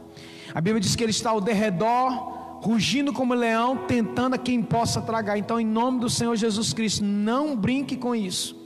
A 0.55 0.61
Bíblia 0.61 0.81
diz 0.81 0.97
que 0.97 1.05
ele 1.05 1.11
está 1.11 1.31
ao 1.31 1.41
derredor, 1.41 2.13
rugindo 2.61 3.13
como 3.13 3.35
leão, 3.35 3.77
tentando 3.77 4.35
a 4.35 4.39
quem 4.39 4.63
possa 4.63 5.01
tragar. 5.01 5.39
Então, 5.39 5.61
em 5.61 5.67
nome 5.67 6.01
do 6.01 6.11
Senhor 6.11 6.35
Jesus 6.35 6.73
Cristo, 6.73 7.05
não 7.05 7.57
brinque 7.57 7.97
com 7.97 8.15
isso. 8.15 8.58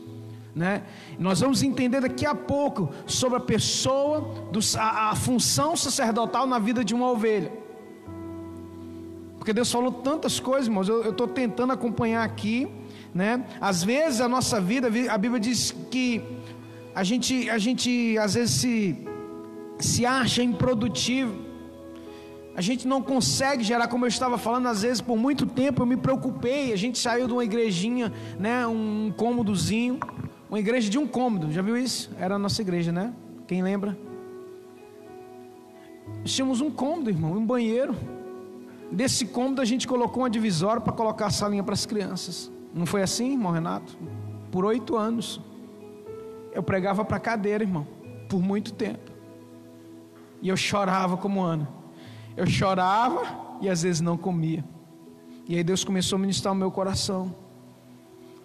Né? 0.54 0.82
Nós 1.18 1.40
vamos 1.40 1.62
entender 1.62 2.00
daqui 2.00 2.26
a 2.26 2.34
pouco 2.34 2.90
sobre 3.06 3.38
a 3.38 3.40
pessoa, 3.40 4.34
a, 4.78 5.10
a 5.10 5.16
função 5.16 5.74
sacerdotal 5.74 6.46
na 6.46 6.58
vida 6.58 6.84
de 6.84 6.94
uma 6.94 7.10
ovelha. 7.10 7.50
Porque 9.38 9.52
Deus 9.52 9.72
falou 9.72 9.90
tantas 9.90 10.38
coisas, 10.38 10.68
irmãos. 10.68 10.88
Eu 10.88 11.10
estou 11.10 11.26
tentando 11.26 11.72
acompanhar 11.72 12.22
aqui, 12.22 12.68
né? 13.12 13.44
Às 13.60 13.82
vezes 13.82 14.20
a 14.20 14.28
nossa 14.28 14.60
vida, 14.60 14.88
a 15.10 15.18
Bíblia 15.18 15.40
diz 15.40 15.74
que 15.90 16.22
a 16.94 17.02
gente, 17.02 17.50
a 17.50 17.58
gente 17.58 18.16
às 18.18 18.34
vezes 18.34 18.54
se, 18.54 18.96
se 19.80 20.06
acha 20.06 20.42
improdutivo. 20.42 21.34
A 22.54 22.60
gente 22.60 22.86
não 22.86 23.02
consegue 23.02 23.64
gerar, 23.64 23.88
como 23.88 24.04
eu 24.04 24.08
estava 24.08 24.36
falando, 24.36 24.66
às 24.66 24.82
vezes 24.82 25.00
por 25.00 25.16
muito 25.16 25.46
tempo 25.46 25.82
eu 25.82 25.86
me 25.86 25.96
preocupei. 25.96 26.72
A 26.72 26.76
gente 26.76 26.98
saiu 26.98 27.26
de 27.26 27.32
uma 27.32 27.44
igrejinha, 27.44 28.12
né, 28.38 28.66
um 28.66 29.12
cômodozinho, 29.16 29.98
uma 30.52 30.60
igreja 30.60 30.90
de 30.90 30.98
um 30.98 31.06
cômodo, 31.06 31.50
já 31.50 31.62
viu 31.62 31.78
isso? 31.78 32.10
Era 32.18 32.34
a 32.34 32.38
nossa 32.38 32.60
igreja, 32.60 32.92
né? 32.92 33.14
Quem 33.46 33.62
lembra? 33.62 33.96
Tínhamos 36.24 36.60
um 36.60 36.70
cômodo, 36.70 37.08
irmão, 37.08 37.32
um 37.32 37.46
banheiro. 37.46 37.96
Desse 38.90 39.24
cômodo 39.24 39.62
a 39.62 39.64
gente 39.64 39.88
colocou 39.88 40.24
uma 40.24 40.28
divisória 40.28 40.78
para 40.78 40.92
colocar 40.92 41.28
a 41.28 41.30
salinha 41.30 41.62
para 41.62 41.72
as 41.72 41.86
crianças. 41.86 42.52
Não 42.74 42.84
foi 42.84 43.00
assim, 43.00 43.32
irmão 43.32 43.50
Renato? 43.50 43.96
Por 44.50 44.66
oito 44.66 44.94
anos. 44.94 45.40
Eu 46.52 46.62
pregava 46.62 47.02
para 47.02 47.18
cadeira, 47.18 47.64
irmão, 47.64 47.86
por 48.28 48.42
muito 48.42 48.74
tempo. 48.74 49.10
E 50.42 50.50
eu 50.50 50.56
chorava 50.58 51.16
como 51.16 51.42
Ana. 51.42 51.66
Eu 52.36 52.46
chorava 52.46 53.56
e 53.62 53.70
às 53.70 53.84
vezes 53.84 54.02
não 54.02 54.18
comia. 54.18 54.62
E 55.48 55.56
aí 55.56 55.64
Deus 55.64 55.82
começou 55.82 56.18
a 56.18 56.20
ministrar 56.20 56.52
o 56.52 56.56
meu 56.56 56.70
coração 56.70 57.34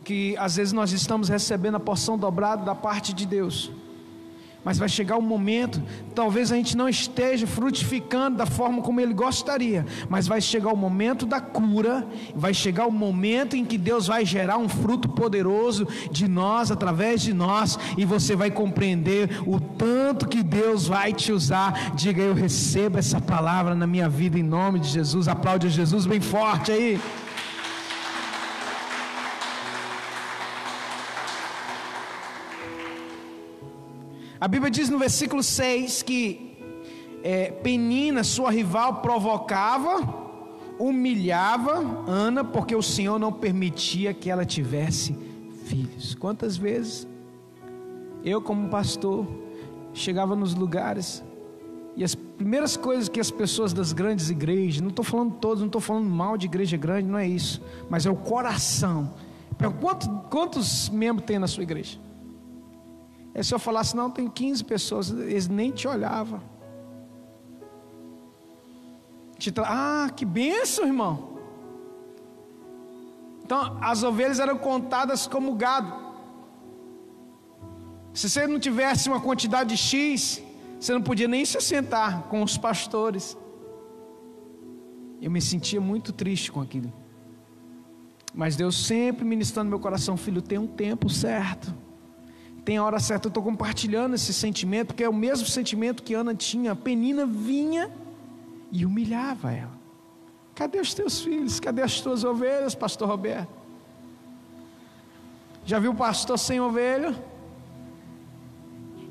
que 0.08 0.38
às 0.38 0.56
vezes 0.56 0.72
nós 0.72 0.94
estamos 0.94 1.28
recebendo 1.28 1.76
a 1.76 1.82
porção 1.82 2.18
dobrada 2.18 2.64
da 2.64 2.74
parte 2.74 3.14
de 3.14 3.26
Deus. 3.26 3.70
Mas 4.64 4.78
vai 4.78 4.88
chegar 4.88 5.18
um 5.18 5.22
momento, 5.22 5.84
talvez 6.16 6.50
a 6.50 6.56
gente 6.56 6.78
não 6.78 6.88
esteja 6.88 7.46
frutificando 7.46 8.38
da 8.38 8.46
forma 8.46 8.82
como 8.82 9.02
ele 9.02 9.14
gostaria, 9.14 9.86
mas 10.08 10.26
vai 10.26 10.40
chegar 10.40 10.72
o 10.72 10.78
momento 10.78 11.26
da 11.26 11.42
cura, 11.42 12.08
vai 12.34 12.54
chegar 12.54 12.86
o 12.86 12.92
momento 12.92 13.58
em 13.58 13.66
que 13.66 13.78
Deus 13.78 14.08
vai 14.08 14.26
gerar 14.26 14.58
um 14.58 14.70
fruto 14.70 15.10
poderoso 15.10 15.86
de 16.10 16.26
nós, 16.26 16.72
através 16.72 17.22
de 17.22 17.34
nós, 17.34 17.78
e 17.98 18.06
você 18.06 18.34
vai 18.34 18.50
compreender 18.50 19.42
o 19.46 19.60
tanto 19.60 20.26
que 20.26 20.42
Deus 20.42 20.88
vai 20.88 21.12
te 21.12 21.34
usar. 21.34 21.94
Diga, 21.96 22.22
eu 22.22 22.34
recebo 22.34 22.98
essa 22.98 23.20
palavra 23.20 23.76
na 23.76 23.86
minha 23.86 24.08
vida 24.08 24.40
em 24.40 24.44
nome 24.44 24.80
de 24.80 24.88
Jesus. 24.88 25.28
Aplaude 25.28 25.70
Jesus 25.70 26.06
bem 26.06 26.22
forte 26.22 26.72
aí. 26.72 26.98
A 34.40 34.48
Bíblia 34.48 34.70
diz 34.70 34.90
no 34.90 35.00
versículo 35.00 35.42
6 35.42 36.04
que 36.04 36.58
é, 37.24 37.52
Penina, 37.52 38.24
sua 38.24 38.52
rival, 38.52 39.02
provocava, 39.02 40.28
humilhava 40.78 42.04
Ana, 42.08 42.44
porque 42.44 42.76
o 42.76 42.82
Senhor 42.82 43.18
não 43.18 43.34
permitia 43.34 44.14
que 44.14 44.30
ela 44.30 44.46
tivesse 44.46 45.18
filhos. 45.66 46.14
Quantas 46.16 46.56
vezes 46.56 47.08
eu, 48.24 48.42
como 48.42 48.70
pastor, 48.70 49.26
chegava 49.94 50.36
nos 50.36 50.54
lugares 50.54 51.24
e 51.96 52.04
as 52.04 52.14
primeiras 52.14 52.78
coisas 52.78 53.10
que 53.10 53.20
as 53.20 53.32
pessoas 53.32 53.74
das 53.74 53.92
grandes 53.92 54.30
igrejas, 54.30 54.82
não 54.82 54.90
estou 54.90 55.04
falando 55.04 55.34
todos, 55.36 55.62
não 55.62 55.68
estou 55.68 55.82
falando 55.82 56.08
mal 56.08 56.38
de 56.38 56.46
igreja 56.46 56.78
grande, 56.78 57.08
não 57.08 57.18
é 57.18 57.28
isso, 57.28 57.60
mas 57.90 58.06
é 58.06 58.12
o 58.12 58.16
coração. 58.16 59.12
Quantos, 59.82 60.08
quantos 60.30 60.90
membros 60.90 61.26
tem 61.26 61.40
na 61.40 61.48
sua 61.48 61.64
igreja? 61.64 61.98
É 63.38 63.44
se 63.44 63.54
eu 63.54 63.60
falasse, 63.60 63.96
não, 63.96 64.10
tem 64.10 64.28
15 64.28 64.64
pessoas, 64.64 65.12
eles 65.12 65.48
nem 65.48 65.70
te 65.70 65.88
olhavam. 65.88 66.42
Te 69.38 69.52
tra... 69.52 69.66
Ah, 69.68 70.10
que 70.10 70.26
benção, 70.26 70.88
irmão. 70.88 71.38
Então, 73.44 73.78
as 73.80 74.02
ovelhas 74.02 74.40
eram 74.40 74.58
contadas 74.58 75.28
como 75.28 75.54
gado. 75.54 75.94
Se 78.12 78.28
você 78.28 78.48
não 78.48 78.60
tivesse 78.60 79.08
uma 79.08 79.22
quantidade 79.22 79.78
X, 79.78 80.42
você 80.80 80.92
não 80.92 81.04
podia 81.04 81.28
nem 81.28 81.46
se 81.46 81.62
sentar 81.62 82.24
com 82.24 82.42
os 82.42 82.58
pastores. 82.58 83.38
Eu 85.22 85.30
me 85.30 85.42
sentia 85.42 85.80
muito 85.80 86.12
triste 86.12 86.52
com 86.52 86.60
aquilo. 86.60 86.92
Mas 88.34 88.56
Deus 88.56 88.84
sempre 88.88 89.24
ministrando 89.24 89.66
no 89.66 89.70
meu 89.70 89.80
coração, 89.80 90.18
filho, 90.18 90.42
tem 90.42 90.58
um 90.58 90.66
tempo 90.66 91.08
certo 91.08 91.86
tem 92.68 92.76
a 92.76 92.84
hora 92.84 93.00
certa. 93.00 93.28
Eu 93.28 93.30
estou 93.30 93.42
compartilhando 93.42 94.14
esse 94.16 94.34
sentimento, 94.34 94.88
porque 94.88 95.02
é 95.06 95.08
o 95.08 95.14
mesmo 95.14 95.48
sentimento 95.48 96.04
que 96.04 96.14
Ana 96.14 96.36
tinha. 96.36 96.74
A 96.74 96.76
Penina 96.76 97.26
vinha 97.26 97.90
e 98.70 98.86
humilhava 98.86 99.54
ela. 99.54 99.72
Cadê 100.54 100.78
os 100.82 100.94
teus 100.94 101.22
filhos? 101.22 101.62
Cadê 101.62 101.82
as 101.82 102.02
tuas 102.02 102.26
ovelhas, 102.26 102.76
pastor 102.76 103.08
Roberto? 103.08 103.48
Já 105.64 105.80
viu 105.80 105.94
pastor 105.96 106.38
sem 106.38 106.60
ovelha? 106.60 107.16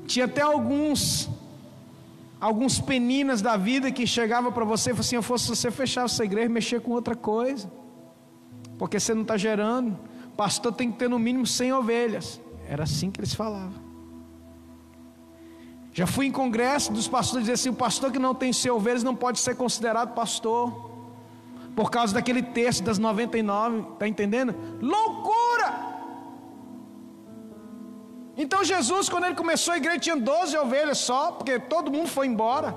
Tinha 0.05 0.25
até 0.25 0.41
alguns 0.41 1.27
alguns 2.39 2.79
peninas 2.79 3.41
da 3.41 3.57
vida 3.57 3.91
que 3.91 4.05
chegava 4.05 4.51
para 4.51 4.65
você 4.65 4.91
e 4.91 4.93
falavam 4.93 5.01
assim: 5.01 5.15
eu 5.15 5.23
fosse 5.23 5.47
você 5.47 5.71
fechar 5.71 6.05
essa 6.05 6.23
igreja 6.23 6.47
mexer 6.47 6.79
com 6.79 6.91
outra 6.91 7.15
coisa, 7.15 7.71
porque 8.77 8.99
você 8.99 9.15
não 9.15 9.23
está 9.23 9.35
gerando. 9.35 9.97
Pastor 10.37 10.71
tem 10.73 10.91
que 10.91 10.99
ter 10.99 11.09
no 11.09 11.17
mínimo 11.17 11.47
100 11.47 11.73
ovelhas. 11.73 12.39
Era 12.67 12.83
assim 12.83 13.09
que 13.09 13.19
eles 13.19 13.33
falavam. 13.33 13.87
Já 15.93 16.05
fui 16.05 16.27
em 16.27 16.31
congresso 16.31 16.91
dos 16.91 17.07
pastores 17.07 17.45
dizer 17.45 17.53
assim: 17.53 17.69
o 17.69 17.73
pastor 17.73 18.11
que 18.11 18.19
não 18.19 18.35
tem 18.35 18.51
seu 18.53 18.75
ovelhas 18.75 19.03
não 19.03 19.15
pode 19.15 19.39
ser 19.39 19.55
considerado 19.55 20.13
pastor. 20.13 20.85
Por 21.75 21.89
causa 21.89 22.13
daquele 22.13 22.41
texto 22.41 22.83
das 22.83 22.97
99, 22.97 23.93
está 23.93 24.07
entendendo? 24.07 24.53
Loucura! 24.81 25.87
Então 28.35 28.63
Jesus, 28.63 29.09
quando 29.09 29.25
ele 29.25 29.35
começou 29.35 29.73
a 29.73 29.77
igreja, 29.77 29.99
tinha 29.99 30.17
12 30.17 30.57
ovelhas 30.57 30.97
só, 30.97 31.31
porque 31.31 31.59
todo 31.59 31.91
mundo 31.91 32.07
foi 32.07 32.27
embora. 32.27 32.75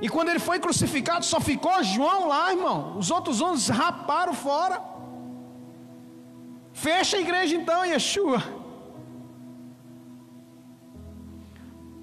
E 0.00 0.08
quando 0.08 0.30
ele 0.30 0.38
foi 0.38 0.58
crucificado, 0.58 1.24
só 1.24 1.40
ficou 1.40 1.82
João 1.82 2.28
lá, 2.28 2.50
irmão. 2.52 2.96
Os 2.96 3.10
outros 3.10 3.42
11 3.42 3.70
raparam 3.72 4.32
fora. 4.32 4.82
Fecha 6.72 7.18
a 7.18 7.20
igreja 7.20 7.54
então, 7.54 7.84
Yeshua. 7.84 8.59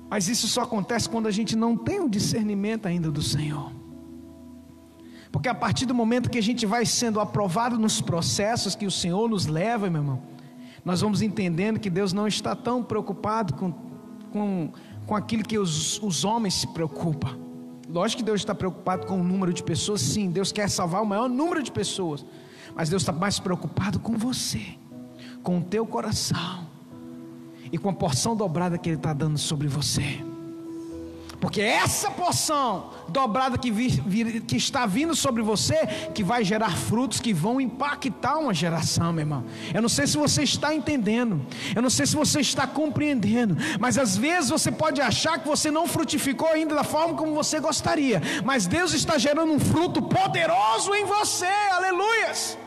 Mas 0.09 0.29
isso 0.29 0.47
só 0.47 0.61
acontece 0.61 1.09
quando 1.09 1.27
a 1.27 1.31
gente 1.31 1.55
não 1.55 1.75
tem 1.75 1.99
o 1.99 2.09
discernimento 2.09 2.87
ainda 2.87 3.11
do 3.11 3.21
Senhor. 3.21 3.71
Porque 5.31 5.49
a 5.49 5.55
partir 5.55 5.85
do 5.85 5.93
momento 5.93 6.29
que 6.29 6.37
a 6.37 6.43
gente 6.43 6.65
vai 6.65 6.85
sendo 6.85 7.19
aprovado 7.19 7.77
nos 7.77 7.99
processos 7.99 8.75
que 8.75 8.85
o 8.85 8.91
Senhor 8.91 9.29
nos 9.29 9.45
leva, 9.45 9.89
meu 9.89 10.01
irmão, 10.01 10.21
nós 10.85 11.01
vamos 11.01 11.21
entendendo 11.21 11.79
que 11.79 11.89
Deus 11.89 12.13
não 12.13 12.27
está 12.27 12.55
tão 12.55 12.81
preocupado 12.81 13.53
com, 13.53 13.71
com, 14.31 14.71
com 15.05 15.15
aquilo 15.15 15.43
que 15.43 15.59
os, 15.59 16.01
os 16.01 16.23
homens 16.23 16.53
se 16.53 16.67
preocupam. 16.67 17.37
Lógico 17.89 18.19
que 18.19 18.25
Deus 18.25 18.39
está 18.39 18.55
preocupado 18.55 19.05
com 19.05 19.19
o 19.19 19.23
número 19.23 19.53
de 19.53 19.63
pessoas, 19.63 20.01
sim, 20.01 20.29
Deus 20.29 20.51
quer 20.51 20.69
salvar 20.69 21.01
o 21.01 21.05
maior 21.05 21.29
número 21.29 21.61
de 21.61 21.71
pessoas, 21.71 22.25
mas 22.73 22.89
Deus 22.89 23.01
está 23.01 23.11
mais 23.11 23.39
preocupado 23.39 23.99
com 23.99 24.17
você, 24.17 24.61
com 25.43 25.59
o 25.59 25.63
teu 25.63 25.85
coração 25.85 26.66
e 27.71 27.77
com 27.77 27.89
a 27.89 27.93
porção 27.93 28.35
dobrada 28.35 28.77
que 28.77 28.89
Ele 28.89 28.97
está 28.97 29.13
dando 29.13 29.37
sobre 29.37 29.67
você. 29.67 30.23
Porque 31.39 31.61
essa 31.61 32.09
porção 32.09 32.89
dobrada 33.09 33.59
que, 33.59 33.69
vi, 33.69 33.89
vi, 33.89 34.41
que, 34.41 34.57
está 34.57 34.87
vindo 34.87 35.15
sobre 35.15 35.43
você, 35.43 35.85
que 36.13 36.23
vai 36.23 36.43
gerar 36.43 36.75
frutos 36.75 37.19
que 37.19 37.31
vão 37.31 37.61
impactar 37.61 38.39
uma 38.39 38.53
geração, 38.53 39.13
meu 39.13 39.21
irmão. 39.21 39.43
Eu 39.71 39.81
não 39.81 39.89
sei 39.89 40.07
se 40.07 40.17
você 40.17 40.41
está 40.41 40.73
entendendo, 40.73 41.45
eu 41.75 41.81
não 41.81 41.91
sei 41.91 42.07
se 42.07 42.15
você 42.15 42.39
está 42.39 42.65
compreendendo, 42.65 43.55
mas 43.79 43.99
às 43.99 44.17
vezes 44.17 44.49
você 44.49 44.71
pode 44.71 44.99
achar 44.99 45.37
que 45.37 45.47
você 45.47 45.69
não 45.69 45.85
frutificou 45.85 46.47
ainda 46.47 46.73
da 46.73 46.83
forma 46.83 47.13
como 47.13 47.35
você 47.35 47.59
gostaria, 47.59 48.19
mas 48.43 48.65
Deus 48.65 48.93
está 48.93 49.19
gerando 49.19 49.51
um 49.51 49.59
fruto 49.59 50.01
poderoso 50.01 50.93
em 50.95 51.05
você, 51.05 51.45
aleluias. 51.71 52.57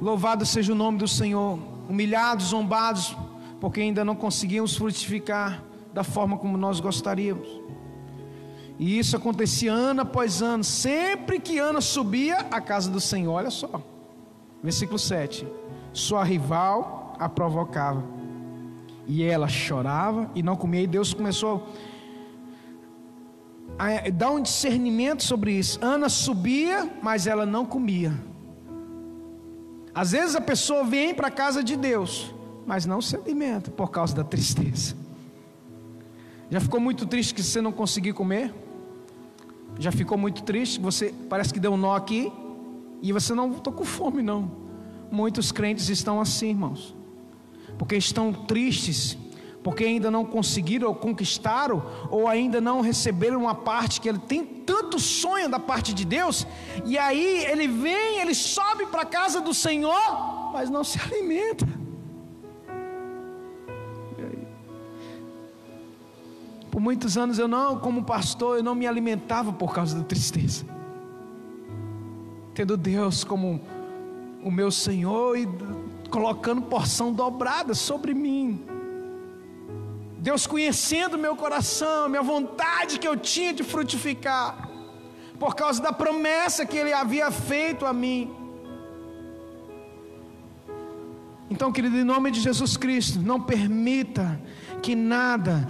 Louvado 0.00 0.46
seja 0.46 0.72
o 0.72 0.76
nome 0.76 0.98
do 0.98 1.08
Senhor, 1.08 1.58
humilhados, 1.88 2.46
zombados, 2.46 3.16
porque 3.60 3.80
ainda 3.80 4.04
não 4.04 4.14
conseguimos 4.14 4.76
frutificar 4.76 5.62
da 5.92 6.02
forma 6.02 6.36
como 6.36 6.56
nós 6.56 6.80
gostaríamos. 6.80 7.48
E 8.78 8.98
isso 8.98 9.16
acontecia 9.16 9.72
ano 9.72 10.02
após 10.02 10.42
ano, 10.42 10.64
sempre 10.64 11.38
que 11.38 11.58
Ana 11.58 11.80
subia 11.80 12.38
à 12.50 12.60
casa 12.60 12.90
do 12.90 13.00
Senhor. 13.00 13.32
Olha 13.32 13.50
só, 13.50 13.80
versículo 14.62 14.98
7: 14.98 15.46
Sua 15.92 16.24
rival 16.24 17.16
a 17.18 17.28
provocava, 17.28 18.02
e 19.06 19.22
ela 19.22 19.46
chorava 19.46 20.28
e 20.34 20.42
não 20.42 20.56
comia, 20.56 20.82
e 20.82 20.86
Deus 20.86 21.14
começou 21.14 21.68
a 23.78 24.10
dar 24.10 24.30
um 24.30 24.42
discernimento 24.42 25.22
sobre 25.22 25.52
isso. 25.52 25.78
Ana 25.80 26.08
subia, 26.08 26.90
mas 27.00 27.26
ela 27.26 27.46
não 27.46 27.64
comia. 27.64 28.12
Às 29.94 30.12
vezes 30.12 30.34
a 30.34 30.40
pessoa 30.40 30.84
vem 30.84 31.14
para 31.14 31.28
a 31.28 31.30
casa 31.30 31.62
de 31.62 31.76
Deus, 31.76 32.34
mas 32.66 32.84
não 32.84 33.00
se 33.00 33.14
alimenta 33.14 33.70
por 33.70 33.90
causa 33.90 34.14
da 34.14 34.24
tristeza. 34.24 34.96
Já 36.50 36.60
ficou 36.60 36.80
muito 36.80 37.06
triste 37.06 37.32
que 37.32 37.42
você 37.42 37.60
não 37.60 37.72
conseguiu 37.72 38.14
comer? 38.14 38.52
Já 39.78 39.92
ficou 39.92 40.18
muito 40.18 40.42
triste? 40.42 40.80
Você 40.80 41.14
parece 41.28 41.52
que 41.52 41.60
deu 41.60 41.72
um 41.72 41.76
nó 41.76 41.94
aqui 41.94 42.32
e 43.00 43.12
você 43.12 43.34
não 43.34 43.52
estou 43.52 43.72
com 43.72 43.84
fome 43.84 44.22
não. 44.22 44.50
Muitos 45.10 45.52
crentes 45.52 45.88
estão 45.88 46.20
assim, 46.20 46.50
irmãos, 46.50 46.94
porque 47.78 47.96
estão 47.96 48.32
tristes, 48.32 49.16
porque 49.64 49.82
ainda 49.82 50.10
não 50.10 50.26
conseguiram 50.26 50.88
ou 50.88 50.94
conquistaram 50.94 51.82
ou 52.10 52.28
ainda 52.28 52.60
não 52.60 52.82
receberam 52.82 53.40
uma 53.40 53.54
parte 53.54 53.98
que 53.98 54.06
ele 54.06 54.18
tem 54.18 54.44
tanto 54.44 55.00
sonho 55.00 55.48
da 55.48 55.58
parte 55.58 55.94
de 55.94 56.04
Deus 56.04 56.46
e 56.84 56.98
aí 56.98 57.46
ele 57.46 57.66
vem, 57.66 58.20
ele 58.20 58.34
sobe 58.34 58.84
para 58.86 59.02
a 59.02 59.06
casa 59.06 59.40
do 59.40 59.54
Senhor, 59.54 60.52
mas 60.52 60.68
não 60.68 60.84
se 60.84 61.00
alimenta. 61.02 61.66
Por 66.70 66.80
muitos 66.80 67.16
anos 67.16 67.38
eu 67.38 67.46
não, 67.46 67.78
como 67.78 68.02
pastor, 68.02 68.58
eu 68.58 68.62
não 68.62 68.74
me 68.74 68.84
alimentava 68.84 69.52
por 69.52 69.72
causa 69.72 69.96
da 69.96 70.04
tristeza. 70.04 70.66
Tendo 72.52 72.76
Deus 72.76 73.22
como 73.22 73.60
o 74.42 74.50
meu 74.50 74.72
Senhor 74.72 75.38
e 75.38 75.48
colocando 76.10 76.62
porção 76.62 77.12
dobrada 77.12 77.74
sobre 77.74 78.12
mim. 78.12 78.73
Deus 80.24 80.46
conhecendo 80.46 81.18
meu 81.18 81.36
coração, 81.36 82.08
minha 82.08 82.22
vontade 82.22 82.98
que 82.98 83.06
eu 83.06 83.14
tinha 83.14 83.52
de 83.52 83.62
frutificar, 83.62 84.70
por 85.38 85.54
causa 85.54 85.82
da 85.82 85.92
promessa 85.92 86.64
que 86.64 86.78
Ele 86.78 86.94
havia 86.94 87.30
feito 87.30 87.84
a 87.84 87.92
mim. 87.92 88.30
Então, 91.50 91.70
querido, 91.70 91.98
em 91.98 92.04
nome 92.04 92.30
de 92.30 92.40
Jesus 92.40 92.74
Cristo, 92.74 93.20
não 93.20 93.38
permita 93.38 94.40
que 94.82 94.94
nada 94.94 95.68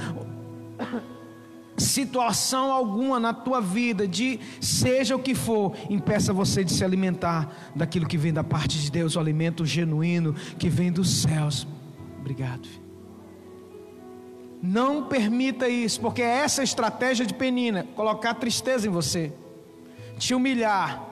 situação 1.77 2.71
alguma 2.71 3.19
na 3.19 3.35
tua 3.35 3.61
vida, 3.61 4.07
de 4.07 4.38
seja 4.61 5.17
o 5.17 5.19
que 5.19 5.35
for, 5.35 5.75
impeça 5.90 6.33
você 6.33 6.62
de 6.62 6.73
se 6.73 6.85
alimentar 6.85 7.73
daquilo 7.75 8.07
que 8.07 8.17
vem 8.17 8.33
da 8.33 8.45
parte 8.45 8.79
de 8.79 8.88
Deus, 8.88 9.17
o 9.17 9.21
alimento 9.21 9.67
genuíno 9.67 10.33
que 10.61 10.69
vem 10.69 10.93
dos 10.93 11.23
céus. 11.23 11.67
Obrigado. 12.21 12.84
Não 14.66 15.05
permita 15.05 15.68
isso, 15.68 16.00
porque 16.00 16.22
é 16.22 16.38
essa 16.38 16.62
a 16.62 16.64
estratégia 16.64 17.27
de 17.27 17.35
Penina 17.35 17.87
colocar 17.94 18.33
tristeza 18.33 18.87
em 18.87 18.90
você, 18.90 19.31
te 20.18 20.35
humilhar, 20.35 21.07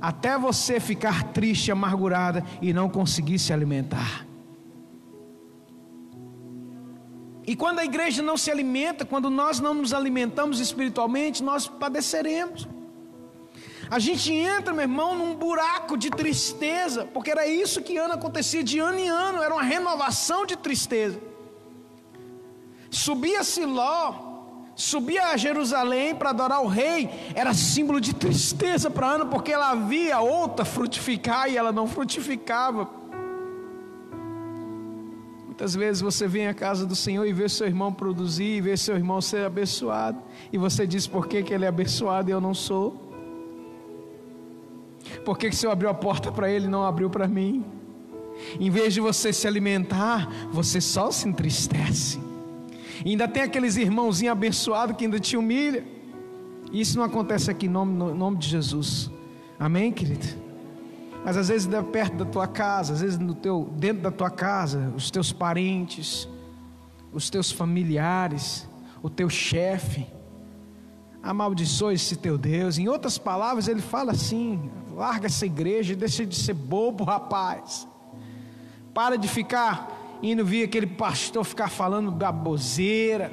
até 0.00 0.38
você 0.38 0.78
ficar 0.78 1.24
triste, 1.32 1.72
amargurada 1.72 2.44
e 2.62 2.72
não 2.72 2.88
conseguir 2.88 3.40
se 3.40 3.52
alimentar. 3.52 4.24
E 7.44 7.56
quando 7.56 7.80
a 7.80 7.84
igreja 7.84 8.22
não 8.22 8.36
se 8.36 8.48
alimenta, 8.48 9.04
quando 9.04 9.28
nós 9.28 9.58
não 9.58 9.74
nos 9.74 9.92
alimentamos 9.92 10.60
espiritualmente, 10.60 11.42
nós 11.42 11.66
padeceremos. 11.66 12.68
A 13.90 13.98
gente 13.98 14.32
entra, 14.32 14.72
meu 14.72 14.82
irmão, 14.82 15.16
num 15.16 15.34
buraco 15.34 15.96
de 15.96 16.10
tristeza, 16.10 17.06
porque 17.06 17.32
era 17.32 17.44
isso 17.44 17.82
que 17.82 17.96
ano 17.96 18.14
acontecia 18.14 18.62
de 18.62 18.78
ano 18.78 19.00
em 19.00 19.08
ano, 19.08 19.42
era 19.42 19.52
uma 19.52 19.64
renovação 19.64 20.46
de 20.46 20.54
tristeza. 20.56 21.27
Subia 22.90 23.44
Siló, 23.44 24.14
subia 24.74 25.28
a 25.28 25.36
Jerusalém 25.36 26.14
para 26.14 26.30
adorar 26.30 26.62
o 26.62 26.66
rei, 26.66 27.10
era 27.34 27.52
símbolo 27.52 28.00
de 28.00 28.14
tristeza 28.14 28.90
para 28.90 29.14
Ana, 29.14 29.26
porque 29.26 29.52
ela 29.52 29.74
via 29.74 30.20
outra 30.20 30.64
frutificar 30.64 31.50
e 31.50 31.56
ela 31.56 31.72
não 31.72 31.86
frutificava. 31.86 32.88
Muitas 35.44 35.74
vezes 35.74 36.00
você 36.00 36.28
vem 36.28 36.46
à 36.46 36.54
casa 36.54 36.86
do 36.86 36.94
Senhor 36.94 37.26
e 37.26 37.32
vê 37.32 37.48
seu 37.48 37.66
irmão 37.66 37.92
produzir, 37.92 38.58
e 38.58 38.60
vê 38.60 38.76
seu 38.76 38.94
irmão 38.94 39.20
ser 39.20 39.44
abençoado, 39.44 40.22
e 40.52 40.56
você 40.56 40.86
diz 40.86 41.06
por 41.06 41.26
que, 41.26 41.42
que 41.42 41.52
ele 41.52 41.64
é 41.64 41.68
abençoado 41.68 42.30
e 42.30 42.32
eu 42.32 42.40
não 42.40 42.54
sou? 42.54 43.08
Por 45.24 45.36
que, 45.36 45.50
que 45.50 45.56
se 45.56 45.66
eu 45.66 45.70
abriu 45.70 45.90
a 45.90 45.94
porta 45.94 46.30
para 46.30 46.50
ele 46.50 46.68
não 46.68 46.84
abriu 46.84 47.10
para 47.10 47.26
mim? 47.26 47.64
Em 48.60 48.70
vez 48.70 48.94
de 48.94 49.00
você 49.00 49.32
se 49.32 49.46
alimentar, 49.46 50.30
você 50.52 50.80
só 50.80 51.10
se 51.10 51.28
entristece. 51.28 52.27
E 53.04 53.10
ainda 53.10 53.28
tem 53.28 53.42
aqueles 53.42 53.76
irmãozinhos 53.76 54.32
abençoados 54.32 54.96
que 54.96 55.04
ainda 55.04 55.18
te 55.18 55.36
humilha. 55.36 55.84
Isso 56.72 56.98
não 56.98 57.04
acontece 57.04 57.50
aqui 57.50 57.66
em 57.66 57.68
nome, 57.68 57.96
no 57.96 58.14
nome 58.14 58.36
de 58.36 58.48
Jesus. 58.48 59.10
Amém, 59.58 59.90
querido? 59.92 60.26
Mas 61.24 61.36
às 61.36 61.48
vezes 61.48 61.68
perto 61.92 62.16
da 62.16 62.24
tua 62.24 62.46
casa, 62.46 62.92
às 62.92 63.00
vezes 63.00 63.18
no 63.18 63.34
teu, 63.34 63.68
dentro 63.76 64.02
da 64.02 64.10
tua 64.10 64.30
casa, 64.30 64.92
os 64.96 65.10
teus 65.10 65.32
parentes, 65.32 66.28
os 67.12 67.28
teus 67.28 67.50
familiares, 67.50 68.68
o 69.02 69.10
teu 69.10 69.28
chefe, 69.28 70.06
amaldiçoe 71.22 71.94
esse 71.94 72.16
teu 72.16 72.38
Deus. 72.38 72.78
Em 72.78 72.88
outras 72.88 73.18
palavras, 73.18 73.68
ele 73.68 73.80
fala 73.80 74.12
assim: 74.12 74.70
larga 74.94 75.26
essa 75.26 75.46
igreja, 75.46 75.94
deixa 75.94 76.24
de 76.24 76.36
ser 76.36 76.54
bobo, 76.54 77.04
rapaz. 77.04 77.86
Para 78.94 79.16
de 79.16 79.28
ficar 79.28 79.97
indo 80.22 80.44
vir 80.44 80.64
aquele 80.64 80.86
pastor 80.86 81.44
ficar 81.44 81.68
falando 81.68 82.10
baboseira. 82.10 83.32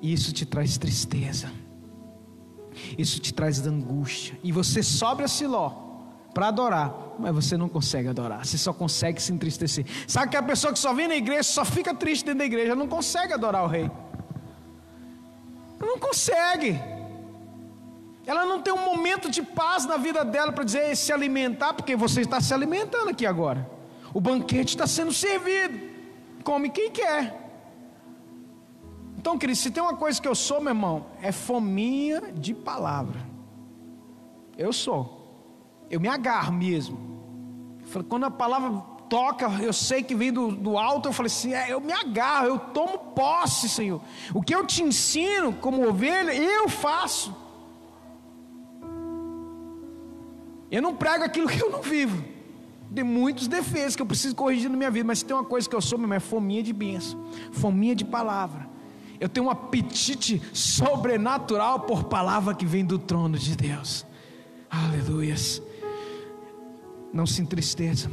Isso 0.00 0.32
te 0.32 0.46
traz 0.46 0.78
tristeza 0.78 1.50
isso 2.96 3.20
te 3.20 3.32
traz 3.32 3.64
angústia. 3.66 4.38
E 4.42 4.52
você 4.52 4.82
sobe 4.82 5.22
a 5.22 5.28
Siló 5.28 5.86
para 6.32 6.48
adorar, 6.48 6.94
mas 7.18 7.34
você 7.34 7.56
não 7.56 7.68
consegue 7.68 8.08
adorar, 8.08 8.46
você 8.46 8.56
só 8.56 8.72
consegue 8.72 9.20
se 9.20 9.32
entristecer. 9.32 9.84
Sabe 10.06 10.30
que 10.30 10.36
a 10.36 10.42
pessoa 10.42 10.72
que 10.72 10.78
só 10.78 10.92
vem 10.92 11.08
na 11.08 11.16
igreja, 11.16 11.42
só 11.42 11.64
fica 11.64 11.94
triste 11.94 12.24
dentro 12.24 12.40
da 12.40 12.44
igreja, 12.44 12.74
não 12.74 12.86
consegue 12.86 13.32
adorar 13.32 13.64
o 13.64 13.66
rei. 13.66 13.90
Não 15.80 15.98
consegue. 15.98 16.78
Ela 18.26 18.44
não 18.44 18.60
tem 18.60 18.72
um 18.72 18.84
momento 18.84 19.30
de 19.30 19.42
paz 19.42 19.86
na 19.86 19.96
vida 19.96 20.24
dela 20.24 20.52
para 20.52 20.64
dizer 20.64 20.94
se 20.96 21.12
alimentar, 21.12 21.72
porque 21.72 21.96
você 21.96 22.20
está 22.20 22.40
se 22.40 22.52
alimentando 22.52 23.08
aqui 23.08 23.24
agora. 23.24 23.77
O 24.12 24.20
banquete 24.20 24.70
está 24.70 24.86
sendo 24.86 25.12
servido. 25.12 25.78
Come 26.44 26.70
quem 26.70 26.90
quer. 26.90 27.46
Então, 29.16 29.36
querido, 29.36 29.58
se 29.58 29.70
tem 29.70 29.82
uma 29.82 29.96
coisa 29.96 30.20
que 30.22 30.28
eu 30.28 30.34
sou, 30.34 30.60
meu 30.60 30.70
irmão, 30.70 31.06
é 31.20 31.32
fominha 31.32 32.32
de 32.32 32.54
palavra. 32.54 33.20
Eu 34.56 34.72
sou. 34.72 35.18
Eu 35.90 36.00
me 36.00 36.08
agarro 36.08 36.52
mesmo. 36.52 36.98
Quando 38.08 38.24
a 38.24 38.30
palavra 38.30 38.82
toca, 39.08 39.48
eu 39.62 39.72
sei 39.72 40.02
que 40.02 40.14
vem 40.14 40.32
do, 40.32 40.52
do 40.52 40.78
alto, 40.78 41.08
eu 41.08 41.12
falei 41.12 41.28
assim: 41.28 41.52
é, 41.52 41.72
eu 41.72 41.80
me 41.80 41.92
agarro, 41.92 42.46
eu 42.46 42.58
tomo 42.58 42.98
posse, 42.98 43.68
Senhor. 43.68 44.00
O 44.34 44.42
que 44.42 44.54
eu 44.54 44.66
te 44.66 44.82
ensino 44.82 45.52
como 45.54 45.88
ovelha, 45.88 46.32
eu 46.32 46.68
faço. 46.68 47.34
Eu 50.70 50.82
não 50.82 50.94
prego 50.94 51.24
aquilo 51.24 51.48
que 51.48 51.62
eu 51.62 51.70
não 51.70 51.82
vivo. 51.82 52.22
Tem 52.94 53.04
muitos 53.04 53.46
defeitos 53.46 53.94
que 53.94 54.02
eu 54.02 54.06
preciso 54.06 54.34
corrigir 54.34 54.70
na 54.70 54.76
minha 54.76 54.90
vida, 54.90 55.06
mas 55.06 55.22
tem 55.22 55.36
uma 55.36 55.44
coisa 55.44 55.68
que 55.68 55.76
eu 55.76 55.80
sou, 55.80 55.98
meu 55.98 56.06
irmão, 56.06 56.16
é 56.16 56.20
fominha 56.20 56.62
de 56.62 56.72
bênção, 56.72 57.22
fominha 57.52 57.94
de 57.94 58.04
palavra. 58.04 58.68
Eu 59.20 59.28
tenho 59.28 59.46
um 59.46 59.50
apetite 59.50 60.40
sobrenatural 60.52 61.80
por 61.80 62.04
palavra 62.04 62.54
que 62.54 62.64
vem 62.64 62.84
do 62.84 62.98
trono 62.98 63.36
de 63.36 63.56
Deus. 63.56 64.06
Aleluias. 64.70 65.60
Não 67.12 67.26
se 67.26 67.42
entristeça. 67.42 68.10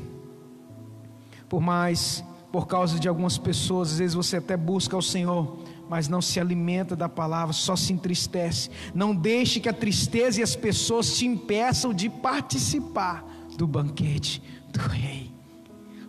Por 1.47 1.61
mais, 1.61 2.23
por 2.51 2.67
causa 2.67 2.99
de 2.99 3.07
algumas 3.07 3.37
pessoas, 3.37 3.91
às 3.91 3.99
vezes 3.99 4.15
você 4.15 4.37
até 4.37 4.57
busca 4.57 4.97
o 4.97 5.01
Senhor, 5.01 5.59
mas 5.87 6.07
não 6.07 6.21
se 6.21 6.39
alimenta 6.39 6.95
da 6.95 7.07
palavra, 7.07 7.53
só 7.53 7.75
se 7.75 7.93
entristece. 7.93 8.71
Não 8.93 9.15
deixe 9.15 9.59
que 9.59 9.69
a 9.69 9.73
tristeza 9.73 10.39
e 10.39 10.43
as 10.43 10.55
pessoas 10.55 11.15
te 11.15 11.25
impeçam 11.25 11.93
de 11.93 12.09
participar 12.09 13.34
do 13.57 13.67
banquete 13.67 14.41
do 14.69 14.79
rei. 14.79 15.31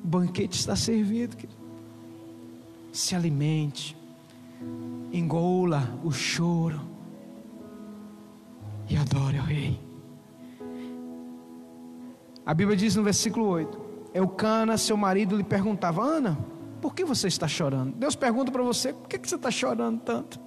O 0.02 0.06
banquete 0.06 0.58
está 0.58 0.76
servido. 0.76 1.36
Se 2.92 3.14
alimente, 3.14 3.96
engola 5.12 5.98
o 6.02 6.10
choro 6.10 6.80
e 8.88 8.96
adore 8.96 9.38
o 9.38 9.42
rei. 9.42 9.80
A 12.44 12.54
Bíblia 12.54 12.76
diz 12.76 12.94
no 12.96 13.02
versículo 13.02 13.46
8: 13.46 13.80
Eucana, 14.14 14.78
seu 14.78 14.96
marido, 14.96 15.36
lhe 15.36 15.44
perguntava: 15.44 16.02
Ana, 16.02 16.38
por 16.80 16.94
que 16.94 17.04
você 17.04 17.28
está 17.28 17.48
chorando? 17.48 17.92
Deus 17.96 18.14
pergunta 18.14 18.50
para 18.50 18.62
você: 18.62 18.92
por 18.92 19.08
que, 19.08 19.18
que 19.18 19.28
você 19.28 19.36
está 19.36 19.50
chorando 19.50 20.00
tanto? 20.00 20.40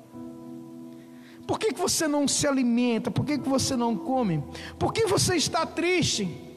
Por 1.45 1.59
que, 1.59 1.73
que 1.73 1.79
você 1.79 2.07
não 2.07 2.27
se 2.27 2.47
alimenta? 2.47 3.09
Por 3.09 3.25
que, 3.25 3.37
que 3.37 3.49
você 3.49 3.75
não 3.75 3.97
come? 3.97 4.43
Por 4.77 4.93
que 4.93 5.07
você 5.07 5.35
está 5.35 5.65
triste? 5.65 6.48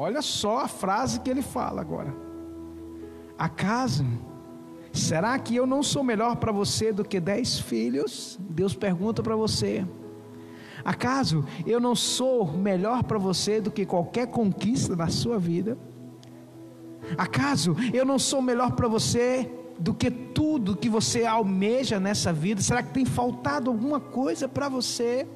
Olha 0.00 0.22
só 0.22 0.58
a 0.58 0.68
frase 0.68 1.18
que 1.18 1.28
ele 1.28 1.42
fala 1.42 1.80
agora. 1.80 2.14
Acaso, 3.36 4.06
será 4.92 5.36
que 5.40 5.56
eu 5.56 5.66
não 5.66 5.82
sou 5.82 6.04
melhor 6.04 6.36
para 6.36 6.52
você 6.52 6.92
do 6.92 7.04
que 7.04 7.18
dez 7.18 7.58
filhos? 7.58 8.38
Deus 8.48 8.74
pergunta 8.74 9.24
para 9.24 9.34
você. 9.34 9.84
Acaso 10.84 11.44
eu 11.66 11.80
não 11.80 11.96
sou 11.96 12.46
melhor 12.46 13.02
para 13.02 13.18
você 13.18 13.60
do 13.60 13.72
que 13.72 13.84
qualquer 13.84 14.28
conquista 14.28 14.94
na 14.94 15.08
sua 15.08 15.36
vida? 15.36 15.76
Acaso 17.16 17.74
eu 17.92 18.04
não 18.04 18.20
sou 18.20 18.40
melhor 18.40 18.76
para 18.76 18.86
você 18.86 19.50
do 19.80 19.92
que 19.92 20.12
tudo 20.12 20.76
que 20.76 20.88
você 20.88 21.24
almeja 21.24 21.98
nessa 21.98 22.32
vida? 22.32 22.62
Será 22.62 22.84
que 22.84 22.94
tem 22.94 23.04
faltado 23.04 23.68
alguma 23.68 23.98
coisa 23.98 24.48
para 24.48 24.68
você? 24.68 25.26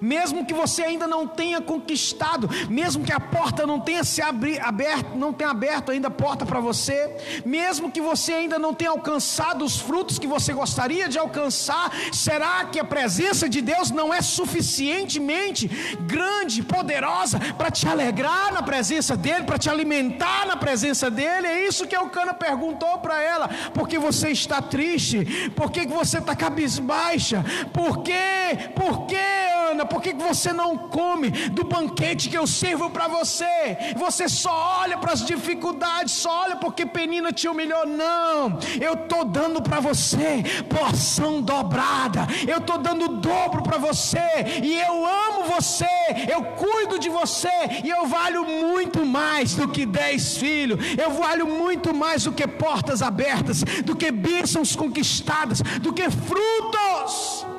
Mesmo 0.00 0.44
que 0.44 0.54
você 0.54 0.82
ainda 0.82 1.06
não 1.06 1.26
tenha 1.26 1.60
conquistado, 1.60 2.48
mesmo 2.68 3.04
que 3.04 3.12
a 3.12 3.20
porta 3.20 3.66
não 3.66 3.80
tenha 3.80 4.04
se 4.04 4.20
abri, 4.22 4.58
aberto, 4.58 5.16
não 5.16 5.32
tenha 5.32 5.50
aberto 5.50 5.90
ainda 5.90 6.08
a 6.08 6.10
porta 6.10 6.44
para 6.44 6.60
você, 6.60 7.42
mesmo 7.44 7.90
que 7.90 8.00
você 8.00 8.32
ainda 8.32 8.58
não 8.58 8.74
tenha 8.74 8.90
alcançado 8.90 9.64
os 9.64 9.78
frutos 9.78 10.18
que 10.18 10.26
você 10.26 10.52
gostaria 10.52 11.08
de 11.08 11.18
alcançar, 11.18 11.92
será 12.12 12.64
que 12.64 12.78
a 12.78 12.84
presença 12.84 13.48
de 13.48 13.60
Deus 13.60 13.90
não 13.90 14.12
é 14.12 14.20
suficientemente 14.20 15.68
grande, 16.00 16.62
poderosa 16.62 17.38
para 17.56 17.70
te 17.70 17.86
alegrar 17.86 18.52
na 18.52 18.62
presença 18.62 19.16
dele, 19.16 19.44
para 19.44 19.58
te 19.58 19.68
alimentar 19.68 20.46
na 20.46 20.56
presença 20.56 21.10
dele? 21.10 21.46
É 21.46 21.66
isso 21.66 21.86
que 21.86 21.96
o 21.96 22.10
Cana 22.10 22.34
perguntou 22.34 22.98
para 22.98 23.22
ela: 23.22 23.48
por 23.72 23.88
que 23.88 23.98
você 23.98 24.30
está 24.30 24.60
triste? 24.62 25.50
Por 25.54 25.70
que 25.70 25.86
você 25.86 26.18
está 26.18 26.34
cabisbaixa? 26.34 27.44
Por 27.72 28.02
quê? 28.02 28.70
Por 28.74 29.06
quê? 29.06 29.47
Ana, 29.70 29.84
por 29.84 30.00
que 30.00 30.14
você 30.14 30.52
não 30.52 30.76
come 30.76 31.30
do 31.50 31.64
banquete 31.64 32.28
que 32.28 32.38
eu 32.38 32.46
sirvo 32.46 32.88
para 32.90 33.06
você? 33.06 33.94
Você 33.96 34.28
só 34.28 34.80
olha 34.80 34.96
para 34.96 35.12
as 35.12 35.24
dificuldades, 35.24 36.14
só 36.14 36.44
olha 36.44 36.56
porque 36.56 36.86
Penina 36.86 37.32
te 37.32 37.46
humilhou. 37.48 37.86
Não, 37.86 38.58
eu 38.80 38.94
estou 38.94 39.24
dando 39.24 39.62
para 39.62 39.80
você 39.80 40.42
porção 40.68 41.42
dobrada, 41.42 42.26
eu 42.46 42.58
estou 42.58 42.78
dando 42.78 43.08
dobro 43.08 43.62
para 43.62 43.78
você, 43.78 44.18
e 44.62 44.78
eu 44.78 45.04
amo 45.04 45.44
você, 45.44 45.86
eu 46.32 46.42
cuido 46.42 46.98
de 46.98 47.08
você, 47.08 47.48
e 47.84 47.90
eu 47.90 48.06
valho 48.06 48.44
muito 48.44 49.04
mais 49.04 49.54
do 49.54 49.68
que 49.68 49.84
dez 49.84 50.36
filhos, 50.36 50.78
eu 50.98 51.10
valho 51.10 51.46
muito 51.46 51.94
mais 51.94 52.24
do 52.24 52.32
que 52.32 52.46
portas 52.46 53.02
abertas, 53.02 53.62
do 53.84 53.94
que 53.94 54.10
bênçãos 54.10 54.74
conquistadas, 54.74 55.60
do 55.80 55.92
que 55.92 56.08
frutos. 56.10 57.57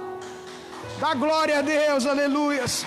Dá 1.00 1.14
glória 1.14 1.60
a 1.60 1.62
Deus, 1.62 2.06
aleluias. 2.06 2.86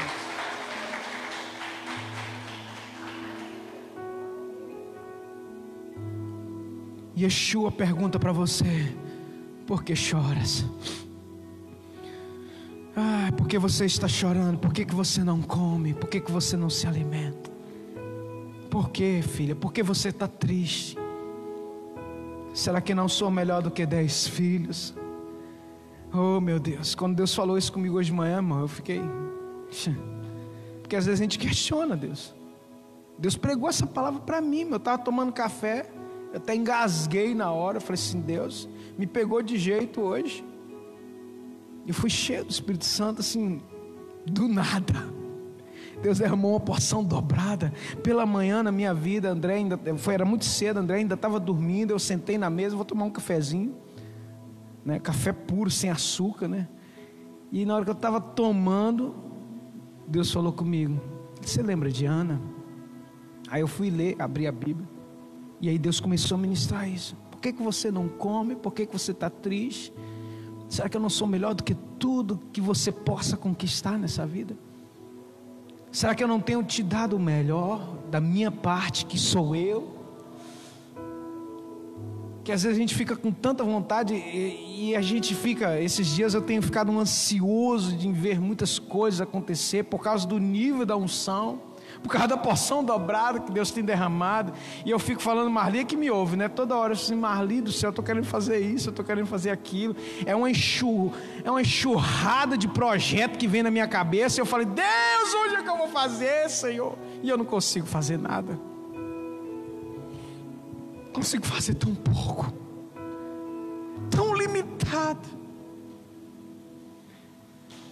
Yeshua 7.16 7.72
pergunta 7.72 8.18
para 8.18 8.30
você: 8.30 8.94
por 9.66 9.82
que 9.82 9.96
choras? 9.96 10.66
Ah, 12.94 13.32
por 13.34 13.48
que 13.48 13.58
você 13.58 13.86
está 13.86 14.06
chorando? 14.06 14.58
Por 14.58 14.74
que, 14.74 14.84
que 14.84 14.94
você 14.94 15.24
não 15.24 15.40
come? 15.40 15.94
Por 15.94 16.10
que, 16.10 16.20
que 16.20 16.30
você 16.30 16.54
não 16.54 16.68
se 16.68 16.86
alimenta? 16.86 17.50
Por 18.70 18.90
que, 18.90 19.22
filha? 19.22 19.54
Por 19.54 19.72
que 19.72 19.82
você 19.82 20.10
está 20.10 20.28
triste? 20.28 20.98
Será 22.52 22.82
que 22.82 22.94
não 22.94 23.08
sou 23.08 23.30
melhor 23.30 23.62
do 23.62 23.70
que 23.70 23.86
dez 23.86 24.26
filhos? 24.26 24.94
Oh 26.14 26.42
meu 26.42 26.60
Deus, 26.60 26.94
quando 26.94 27.16
Deus 27.16 27.34
falou 27.34 27.56
isso 27.56 27.72
comigo 27.72 27.96
hoje 27.96 28.10
de 28.10 28.16
manhã, 28.16 28.36
irmão, 28.36 28.60
eu 28.60 28.68
fiquei. 28.68 29.00
Porque 30.82 30.94
às 30.94 31.06
vezes 31.06 31.18
a 31.18 31.22
gente 31.22 31.38
questiona 31.38 31.96
Deus. 31.96 32.34
Deus 33.18 33.34
pregou 33.34 33.66
essa 33.66 33.86
palavra 33.86 34.20
para 34.20 34.38
mim, 34.38 34.68
eu 34.70 34.76
estava 34.76 35.02
tomando 35.02 35.32
café, 35.32 35.88
eu 36.30 36.36
até 36.36 36.54
engasguei 36.54 37.34
na 37.34 37.50
hora, 37.50 37.78
eu 37.78 37.80
falei 37.80 37.94
assim, 37.94 38.20
Deus, 38.20 38.68
me 38.98 39.06
pegou 39.06 39.40
de 39.42 39.56
jeito 39.56 40.02
hoje. 40.02 40.44
Eu 41.86 41.94
fui 41.94 42.10
cheio 42.10 42.44
do 42.44 42.50
Espírito 42.50 42.84
Santo, 42.84 43.20
assim, 43.20 43.62
do 44.26 44.48
nada. 44.48 45.10
Deus 46.02 46.18
derramou 46.18 46.52
uma 46.52 46.60
porção 46.60 47.02
dobrada. 47.02 47.72
Pela 48.02 48.26
manhã 48.26 48.62
na 48.62 48.70
minha 48.70 48.92
vida, 48.92 49.30
André 49.30 49.54
ainda 49.54 49.80
foi, 49.96 50.12
era 50.12 50.26
muito 50.26 50.44
cedo, 50.44 50.78
André 50.78 50.98
ainda 50.98 51.14
estava 51.14 51.40
dormindo, 51.40 51.92
eu 51.92 51.98
sentei 51.98 52.36
na 52.36 52.50
mesa, 52.50 52.76
vou 52.76 52.84
tomar 52.84 53.04
um 53.04 53.10
cafezinho 53.10 53.74
né? 54.84 54.98
Café 54.98 55.32
puro, 55.32 55.70
sem 55.70 55.90
açúcar, 55.90 56.48
né? 56.48 56.68
E 57.50 57.64
na 57.66 57.74
hora 57.74 57.84
que 57.84 57.90
eu 57.90 57.94
estava 57.94 58.20
tomando, 58.20 59.14
Deus 60.06 60.30
falou 60.30 60.52
comigo: 60.52 61.00
Você 61.40 61.62
lembra 61.62 61.90
de 61.90 62.06
Ana? 62.06 62.40
Aí 63.48 63.60
eu 63.60 63.68
fui 63.68 63.90
ler, 63.90 64.16
abri 64.18 64.46
a 64.46 64.52
Bíblia, 64.52 64.88
e 65.60 65.68
aí 65.68 65.78
Deus 65.78 66.00
começou 66.00 66.36
a 66.36 66.40
ministrar 66.40 66.88
isso. 66.88 67.14
Por 67.30 67.40
que, 67.40 67.52
que 67.52 67.62
você 67.62 67.90
não 67.90 68.08
come? 68.08 68.56
Por 68.56 68.72
que, 68.72 68.86
que 68.86 68.92
você 68.92 69.12
está 69.12 69.28
triste? 69.28 69.92
Será 70.68 70.88
que 70.88 70.96
eu 70.96 71.00
não 71.00 71.10
sou 71.10 71.26
melhor 71.26 71.54
do 71.54 71.62
que 71.62 71.74
tudo 71.74 72.40
que 72.50 72.60
você 72.60 72.90
possa 72.90 73.36
conquistar 73.36 73.98
nessa 73.98 74.24
vida? 74.24 74.56
Será 75.90 76.14
que 76.14 76.24
eu 76.24 76.28
não 76.28 76.40
tenho 76.40 76.62
te 76.62 76.82
dado 76.82 77.16
o 77.16 77.20
melhor 77.20 77.98
da 78.10 78.18
minha 78.18 78.50
parte, 78.50 79.04
que 79.04 79.18
sou 79.18 79.54
eu? 79.54 80.01
Que 82.44 82.50
às 82.50 82.62
vezes 82.62 82.76
a 82.76 82.80
gente 82.80 82.94
fica 82.94 83.14
com 83.14 83.30
tanta 83.30 83.62
vontade 83.62 84.14
e, 84.14 84.90
e, 84.90 84.96
a 84.96 85.00
gente 85.00 85.34
fica, 85.34 85.80
esses 85.80 86.08
dias 86.08 86.34
eu 86.34 86.42
tenho 86.42 86.60
ficado 86.60 86.96
ansioso 86.98 87.96
de 87.96 88.10
ver 88.10 88.40
muitas 88.40 88.78
coisas 88.78 89.20
acontecer 89.20 89.84
por 89.84 90.02
causa 90.02 90.26
do 90.26 90.38
nível 90.38 90.84
da 90.84 90.96
unção, 90.96 91.60
por 92.02 92.10
causa 92.10 92.28
da 92.28 92.36
porção 92.36 92.82
dobrada 92.82 93.38
que 93.38 93.52
Deus 93.52 93.70
tem 93.70 93.84
derramado, 93.84 94.52
e 94.84 94.90
eu 94.90 94.98
fico 94.98 95.22
falando, 95.22 95.48
Marli 95.50 95.78
é 95.80 95.84
que 95.84 95.96
me 95.96 96.10
ouve, 96.10 96.36
né? 96.36 96.48
Toda 96.48 96.76
hora 96.76 96.94
eu 96.94 96.96
assim, 96.96 97.14
Marli 97.14 97.60
do 97.60 97.70
céu, 97.70 97.88
eu 97.88 97.90
estou 97.90 98.04
querendo 98.04 98.24
fazer 98.24 98.58
isso, 98.58 98.88
eu 98.88 98.90
estou 98.90 99.04
querendo 99.04 99.26
fazer 99.26 99.50
aquilo, 99.50 99.94
é 100.26 100.34
uma, 100.34 100.50
enxur, 100.50 101.12
é 101.44 101.50
uma 101.50 101.60
enxurrada 101.60 102.58
de 102.58 102.66
projeto 102.66 103.38
que 103.38 103.46
vem 103.46 103.62
na 103.62 103.70
minha 103.70 103.86
cabeça, 103.86 104.40
e 104.40 104.42
eu 104.42 104.46
falei, 104.46 104.66
Deus, 104.66 105.34
onde 105.44 105.54
é 105.56 105.62
que 105.62 105.68
eu 105.68 105.78
vou 105.78 105.88
fazer, 105.88 106.48
Senhor? 106.50 106.98
E 107.22 107.28
eu 107.28 107.38
não 107.38 107.44
consigo 107.44 107.86
fazer 107.86 108.18
nada 108.18 108.71
consigo 111.12 111.46
fazer 111.46 111.74
tão 111.74 111.94
pouco, 111.94 112.52
tão 114.10 114.34
limitado. 114.34 115.28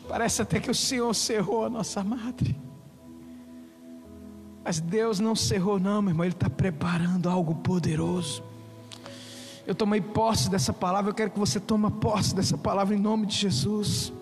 Parece 0.08 0.42
até 0.42 0.58
que 0.58 0.70
o 0.70 0.74
Senhor 0.74 1.14
cerrou 1.14 1.64
a 1.64 1.70
nossa 1.70 2.02
madre. 2.02 2.58
Mas 4.64 4.80
Deus 4.80 5.20
não 5.20 5.34
cerrou, 5.34 5.78
não, 5.78 6.02
meu 6.02 6.10
irmão. 6.10 6.24
Ele 6.24 6.34
está 6.34 6.50
preparando 6.50 7.28
algo 7.28 7.54
poderoso. 7.54 8.42
Eu 9.66 9.74
tomei 9.74 10.00
posse 10.00 10.50
dessa 10.50 10.72
palavra. 10.72 11.10
Eu 11.10 11.14
quero 11.14 11.30
que 11.30 11.38
você 11.38 11.60
tome 11.60 11.90
posse 11.92 12.34
dessa 12.34 12.58
palavra 12.58 12.94
em 12.94 12.98
nome 12.98 13.26
de 13.26 13.36
Jesus. 13.36 14.12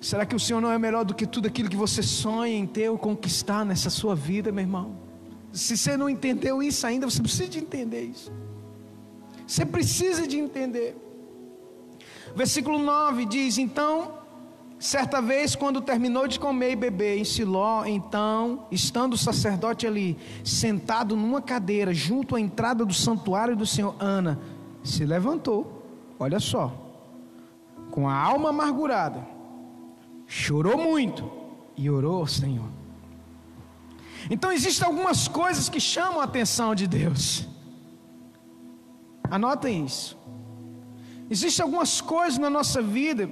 Será 0.00 0.26
que 0.26 0.34
o 0.34 0.40
Senhor 0.40 0.60
não 0.60 0.72
é 0.72 0.78
melhor 0.78 1.04
do 1.04 1.14
que 1.14 1.26
tudo 1.26 1.46
aquilo 1.46 1.68
que 1.68 1.76
você 1.76 2.02
sonha 2.02 2.54
em 2.54 2.66
ter 2.66 2.88
ou 2.88 2.98
conquistar 2.98 3.64
nessa 3.64 3.88
sua 3.88 4.14
vida, 4.16 4.50
meu 4.50 4.62
irmão? 4.62 5.11
Se 5.52 5.76
você 5.76 5.96
não 5.96 6.08
entendeu 6.08 6.62
isso 6.62 6.86
ainda, 6.86 7.08
você 7.08 7.20
precisa 7.20 7.48
de 7.48 7.58
entender 7.58 8.02
isso. 8.02 8.32
Você 9.46 9.66
precisa 9.66 10.26
de 10.26 10.38
entender. 10.38 10.96
Versículo 12.34 12.78
9 12.78 13.26
diz: 13.26 13.58
Então 13.58 14.22
Certa 14.82 15.22
vez, 15.22 15.54
quando 15.54 15.80
terminou 15.80 16.26
de 16.26 16.40
comer 16.40 16.72
e 16.72 16.76
beber 16.76 17.16
em 17.16 17.24
Siló, 17.24 17.84
então, 17.84 18.66
estando 18.68 19.12
o 19.12 19.16
sacerdote 19.16 19.86
ali, 19.86 20.18
sentado 20.42 21.14
numa 21.14 21.40
cadeira, 21.40 21.94
junto 21.94 22.34
à 22.34 22.40
entrada 22.40 22.84
do 22.84 22.92
santuário 22.92 23.54
do 23.54 23.64
Senhor, 23.64 23.94
Ana 24.00 24.40
se 24.82 25.04
levantou, 25.04 25.86
olha 26.18 26.40
só, 26.40 26.74
com 27.92 28.08
a 28.08 28.14
alma 28.14 28.48
amargurada, 28.48 29.24
chorou 30.26 30.76
muito 30.76 31.30
e 31.76 31.88
orou 31.88 32.16
ao 32.16 32.26
Senhor. 32.26 32.81
Então, 34.34 34.50
existem 34.50 34.86
algumas 34.86 35.28
coisas 35.28 35.68
que 35.68 35.80
chamam 35.94 36.20
a 36.20 36.24
atenção 36.24 36.74
de 36.74 36.86
Deus. 36.86 37.46
Anotem 39.30 39.84
isso. 39.84 40.18
Existem 41.30 41.62
algumas 41.62 42.00
coisas 42.00 42.38
na 42.38 42.50
nossa 42.58 42.80
vida 42.82 43.24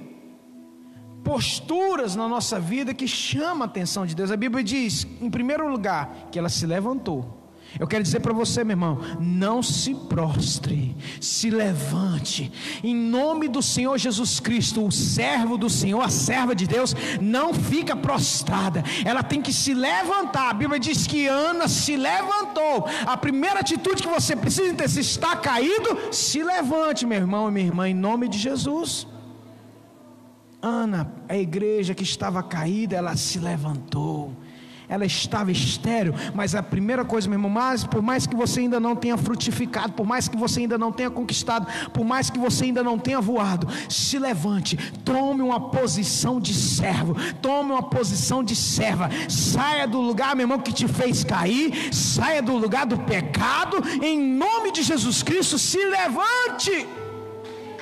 posturas 1.23 2.15
na 2.15 2.27
nossa 2.27 2.59
vida 2.59 2.93
que 2.93 3.07
chamam 3.07 3.63
a 3.63 3.65
atenção 3.65 4.05
de 4.05 4.15
Deus. 4.15 4.31
A 4.31 4.37
Bíblia 4.37 4.63
diz, 4.63 5.05
em 5.21 5.29
primeiro 5.29 5.69
lugar, 5.69 6.29
que 6.31 6.39
ela 6.39 6.49
se 6.49 6.65
levantou. 6.65 7.40
Eu 7.79 7.87
quero 7.87 8.03
dizer 8.03 8.19
para 8.19 8.33
você, 8.33 8.63
meu 8.63 8.73
irmão, 8.73 8.99
não 9.19 9.63
se 9.63 9.95
prostre, 9.95 10.95
se 11.21 11.49
levante, 11.49 12.51
em 12.83 12.95
nome 12.95 13.47
do 13.47 13.61
Senhor 13.61 13.97
Jesus 13.97 14.39
Cristo, 14.39 14.85
o 14.85 14.91
servo 14.91 15.57
do 15.57 15.69
Senhor, 15.69 16.01
a 16.01 16.09
serva 16.09 16.53
de 16.53 16.67
Deus, 16.67 16.93
não 17.21 17.53
fica 17.53 17.95
prostrada, 17.95 18.83
ela 19.05 19.23
tem 19.23 19.41
que 19.41 19.53
se 19.53 19.73
levantar. 19.73 20.49
A 20.49 20.53
Bíblia 20.53 20.79
diz 20.79 21.07
que 21.07 21.27
Ana 21.27 21.67
se 21.67 21.95
levantou. 21.95 22.85
A 23.05 23.15
primeira 23.15 23.61
atitude 23.61 24.03
que 24.03 24.09
você 24.09 24.35
precisa 24.35 24.73
ter, 24.73 24.89
se 24.89 24.99
está 24.99 25.35
caído, 25.35 25.97
se 26.11 26.43
levante, 26.43 27.05
meu 27.05 27.19
irmão 27.19 27.47
e 27.47 27.51
minha 27.51 27.65
irmã, 27.67 27.87
em 27.87 27.93
nome 27.93 28.27
de 28.27 28.37
Jesus. 28.37 29.07
Ana, 30.61 31.11
a 31.27 31.35
igreja 31.35 31.95
que 31.95 32.03
estava 32.03 32.43
caída, 32.43 32.95
ela 32.95 33.15
se 33.15 33.39
levantou. 33.39 34.35
Ela 34.91 35.05
estava 35.05 35.53
estéreo, 35.53 36.13
mas 36.35 36.53
a 36.53 36.61
primeira 36.61 37.05
coisa, 37.05 37.29
meu 37.29 37.37
irmão, 37.37 37.49
mas 37.49 37.85
por 37.85 38.01
mais 38.01 38.27
que 38.27 38.35
você 38.35 38.59
ainda 38.59 38.77
não 38.77 38.93
tenha 38.93 39.17
frutificado, 39.17 39.93
por 39.93 40.05
mais 40.05 40.27
que 40.27 40.35
você 40.35 40.59
ainda 40.59 40.77
não 40.77 40.91
tenha 40.91 41.09
conquistado, 41.09 41.65
por 41.93 42.03
mais 42.03 42.29
que 42.29 42.37
você 42.37 42.65
ainda 42.65 42.83
não 42.83 42.99
tenha 42.99 43.21
voado, 43.21 43.69
se 43.87 44.19
levante, 44.19 44.75
tome 45.05 45.41
uma 45.41 45.69
posição 45.69 46.41
de 46.41 46.53
servo, 46.53 47.15
tome 47.41 47.71
uma 47.71 47.83
posição 47.83 48.43
de 48.43 48.53
serva, 48.53 49.09
saia 49.29 49.87
do 49.87 50.01
lugar, 50.01 50.35
meu 50.35 50.43
irmão, 50.43 50.59
que 50.59 50.73
te 50.73 50.89
fez 50.89 51.23
cair, 51.23 51.93
saia 51.95 52.41
do 52.41 52.57
lugar 52.57 52.85
do 52.85 52.97
pecado, 52.97 53.77
em 54.03 54.19
nome 54.19 54.73
de 54.73 54.83
Jesus 54.83 55.23
Cristo, 55.23 55.57
se 55.57 55.77
levante, 55.77 56.85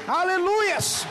aleluias. 0.08 1.08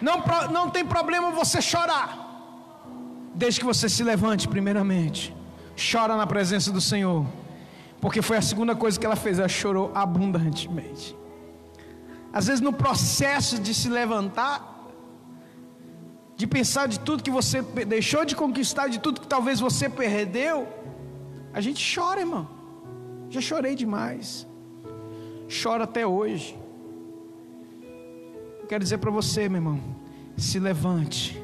Não, 0.00 0.22
não 0.50 0.70
tem 0.70 0.84
problema 0.84 1.30
você 1.30 1.60
chorar, 1.60 2.08
desde 3.34 3.60
que 3.60 3.66
você 3.66 3.88
se 3.88 4.02
levante, 4.02 4.48
primeiramente. 4.48 5.34
Chora 5.92 6.16
na 6.16 6.26
presença 6.26 6.70
do 6.70 6.80
Senhor, 6.80 7.26
porque 8.00 8.22
foi 8.22 8.36
a 8.36 8.42
segunda 8.42 8.74
coisa 8.74 8.98
que 8.98 9.04
ela 9.04 9.16
fez, 9.16 9.38
ela 9.38 9.48
chorou 9.48 9.90
abundantemente. 9.94 11.16
Às 12.32 12.46
vezes, 12.46 12.60
no 12.60 12.72
processo 12.72 13.58
de 13.58 13.74
se 13.74 13.88
levantar, 13.88 14.88
de 16.36 16.46
pensar 16.46 16.86
de 16.86 16.98
tudo 17.00 17.22
que 17.22 17.30
você 17.30 17.60
deixou 17.62 18.24
de 18.24 18.34
conquistar, 18.34 18.88
de 18.88 18.98
tudo 18.98 19.20
que 19.20 19.26
talvez 19.26 19.60
você 19.60 19.88
perdeu, 19.88 20.66
a 21.52 21.60
gente 21.60 21.82
chora, 21.94 22.20
irmão. 22.20 22.48
Já 23.28 23.40
chorei 23.40 23.74
demais, 23.74 24.46
choro 25.48 25.82
até 25.82 26.06
hoje 26.06 26.59
quero 28.70 28.84
dizer 28.84 28.98
para 28.98 29.10
você, 29.10 29.48
meu 29.48 29.56
irmão, 29.56 29.80
se 30.36 30.60
levante. 30.60 31.36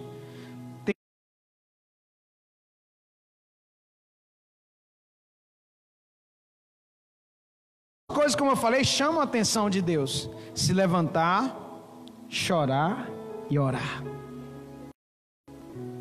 Coisas 8.09 8.37
como 8.37 8.53
eu 8.53 8.57
falei 8.57 8.85
chamam 8.85 9.21
a 9.21 9.25
atenção 9.25 9.69
de 9.69 9.83
Deus. 9.83 10.31
Se 10.55 10.73
levantar, 10.73 11.53
chorar 12.29 13.09
e 13.51 13.59
orar. 13.59 14.05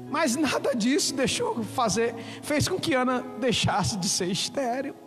Mas 0.08 0.36
nada 0.36 0.76
disso 0.76 1.16
deixou 1.16 1.64
fazer, 1.64 2.14
fez 2.44 2.68
com 2.68 2.80
que 2.80 2.94
Ana 2.94 3.22
deixasse 3.40 3.98
de 3.98 4.08
ser 4.08 4.28
estéril. 4.28 5.05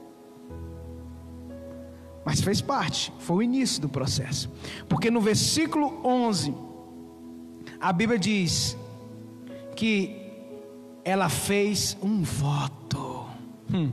Mas 2.28 2.42
fez 2.42 2.60
parte, 2.60 3.10
foi 3.20 3.36
o 3.36 3.42
início 3.42 3.80
do 3.80 3.88
processo. 3.88 4.50
Porque 4.86 5.10
no 5.10 5.18
versículo 5.18 5.98
11, 6.04 6.54
a 7.80 7.90
Bíblia 7.90 8.18
diz 8.18 8.76
que 9.74 10.14
ela 11.02 11.30
fez 11.30 11.96
um 12.02 12.22
voto. 12.22 13.24
Hum. 13.72 13.90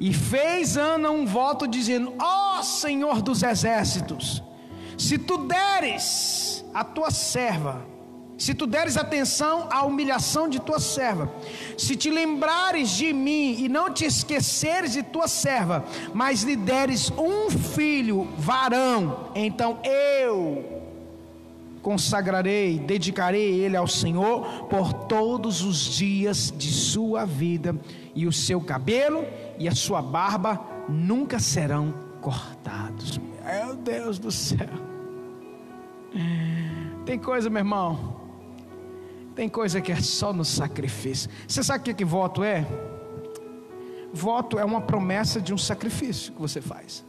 E 0.00 0.14
fez 0.14 0.78
Ana 0.78 1.10
um 1.10 1.26
voto 1.26 1.68
dizendo: 1.68 2.14
Ó 2.18 2.60
oh, 2.60 2.62
Senhor 2.62 3.20
dos 3.20 3.42
exércitos, 3.42 4.42
se 4.96 5.18
tu 5.18 5.46
deres 5.46 6.64
a 6.72 6.82
tua 6.82 7.10
serva 7.10 7.84
se 8.38 8.54
tu 8.54 8.68
deres 8.68 8.96
atenção 8.96 9.66
à 9.68 9.84
humilhação 9.84 10.48
de 10.48 10.60
tua 10.60 10.78
serva, 10.78 11.30
se 11.76 11.96
te 11.96 12.08
lembrares 12.08 12.90
de 12.90 13.12
mim 13.12 13.56
e 13.58 13.68
não 13.68 13.92
te 13.92 14.04
esqueceres 14.04 14.92
de 14.92 15.02
tua 15.02 15.26
serva, 15.26 15.84
mas 16.14 16.44
lhe 16.44 16.54
deres 16.54 17.10
um 17.18 17.50
filho 17.50 18.28
varão, 18.38 19.30
então 19.34 19.80
eu 19.82 20.78
consagrarei, 21.82 22.78
dedicarei 22.78 23.60
ele 23.60 23.76
ao 23.76 23.88
Senhor 23.88 24.66
por 24.66 24.92
todos 24.92 25.62
os 25.62 25.78
dias 25.96 26.52
de 26.56 26.70
sua 26.70 27.24
vida, 27.24 27.74
e 28.14 28.26
o 28.26 28.32
seu 28.32 28.60
cabelo 28.60 29.26
e 29.58 29.68
a 29.68 29.74
sua 29.74 30.00
barba 30.00 30.60
nunca 30.88 31.40
serão 31.40 31.92
cortados. 32.20 33.18
Meu 33.44 33.74
Deus 33.74 34.18
do 34.18 34.30
céu. 34.30 34.58
Tem 37.04 37.18
coisa, 37.18 37.48
meu 37.48 37.60
irmão, 37.60 38.17
tem 39.38 39.48
coisa 39.48 39.80
que 39.80 39.92
é 39.92 40.00
só 40.00 40.32
no 40.32 40.44
sacrifício. 40.44 41.30
Você 41.46 41.62
sabe 41.62 41.78
o 41.78 41.84
que, 41.84 41.94
que 41.94 42.04
voto 42.04 42.42
é? 42.42 42.66
Voto 44.12 44.58
é 44.58 44.64
uma 44.64 44.80
promessa 44.80 45.40
de 45.40 45.54
um 45.54 45.56
sacrifício 45.56 46.32
que 46.32 46.40
você 46.40 46.60
faz. 46.60 47.04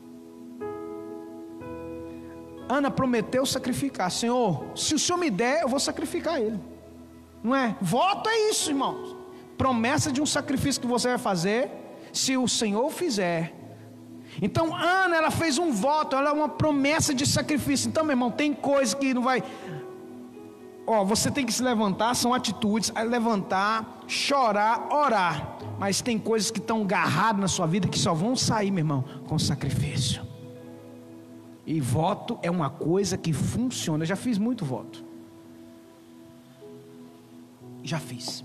Ana 2.69 2.91
prometeu 2.91 3.47
sacrificar. 3.47 4.11
Senhor, 4.11 4.63
se 4.75 4.93
o 4.93 4.99
Senhor 4.99 5.17
me 5.17 5.31
der, 5.31 5.63
eu 5.63 5.67
vou 5.67 5.79
sacrificar 5.79 6.39
ele. 6.39 6.59
Não 7.43 7.55
é? 7.55 7.75
Voto 7.81 8.29
é 8.29 8.51
isso, 8.51 8.69
irmãos. 8.69 9.17
Promessa 9.57 10.11
de 10.11 10.21
um 10.21 10.25
sacrifício 10.27 10.79
que 10.79 10.85
você 10.85 11.07
vai 11.07 11.17
fazer, 11.17 11.71
se 12.13 12.37
o 12.37 12.47
Senhor 12.47 12.91
fizer. 12.91 13.55
Então, 14.39 14.75
Ana, 14.75 15.15
ela 15.15 15.31
fez 15.31 15.57
um 15.57 15.71
voto, 15.71 16.15
ela 16.15 16.29
é 16.29 16.33
uma 16.33 16.47
promessa 16.47 17.11
de 17.11 17.25
sacrifício. 17.25 17.87
Então, 17.87 18.03
meu 18.03 18.13
irmão, 18.13 18.29
tem 18.29 18.53
coisa 18.53 18.95
que 18.95 19.15
não 19.15 19.23
vai 19.23 19.43
ó, 20.89 21.03
você 21.03 21.29
tem 21.29 21.45
que 21.45 21.53
se 21.53 21.61
levantar, 21.61 22.15
são 22.15 22.33
atitudes, 22.33 22.91
é 22.95 23.03
levantar, 23.03 24.01
chorar, 24.07 24.91
orar. 24.91 25.57
Mas 25.77 26.01
tem 26.01 26.17
coisas 26.17 26.49
que 26.49 26.57
estão 26.57 26.81
agarradas 26.81 27.39
na 27.39 27.47
sua 27.47 27.67
vida 27.67 27.87
que 27.87 27.99
só 27.99 28.11
vão 28.13 28.35
sair, 28.35 28.71
meu 28.71 28.79
irmão, 28.79 29.05
com 29.27 29.37
sacrifício. 29.37 30.27
E 31.63 31.79
voto 31.79 32.39
é 32.41 32.49
uma 32.49 32.71
coisa 32.71 33.15
que 33.15 33.31
funciona. 33.31 34.01
Eu 34.01 34.07
já 34.07 34.15
fiz 34.15 34.39
muito 34.39 34.65
voto. 34.65 35.05
Já 37.83 37.99
fiz. 37.99 38.43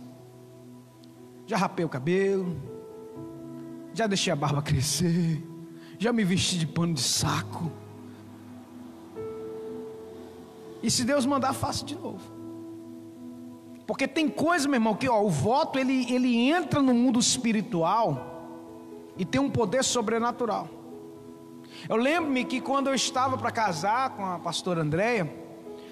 Já 1.47 1.57
rapei 1.57 1.87
o 1.87 1.89
cabelo. 1.89 2.55
Já 3.95 4.07
deixei 4.07 4.31
a 4.31 4.37
barba 4.37 4.61
crescer. 4.61 5.43
Já 5.99 6.13
me 6.13 6.23
vesti 6.25 6.59
de 6.59 6.67
pano 6.67 6.93
de 6.93 7.01
saco. 7.01 7.73
E 10.83 10.91
se 10.91 11.03
Deus 11.03 11.25
mandar, 11.25 11.55
faço 11.55 11.87
de 11.87 11.95
novo. 11.95 12.34
Porque 13.87 14.09
tem 14.09 14.29
coisa, 14.29 14.67
meu 14.67 14.77
irmão, 14.77 14.95
que 14.95 15.09
ó, 15.09 15.21
o 15.21 15.29
voto 15.29 15.79
ele, 15.79 16.13
ele 16.13 16.49
entra 16.51 16.81
no 16.81 16.95
mundo 16.95 17.19
espiritual 17.19 18.33
e 19.17 19.25
tem 19.25 19.41
um 19.41 19.51
poder 19.51 19.85
sobrenatural. 19.85 20.69
Eu 21.89 21.97
lembro-me 21.97 22.45
que 22.45 22.61
quando 22.61 22.89
eu 22.89 22.95
estava 22.95 23.37
para 23.37 23.51
casar 23.51 24.11
com 24.11 24.25
a 24.25 24.39
pastora 24.39 24.81
Andréia, 24.81 25.31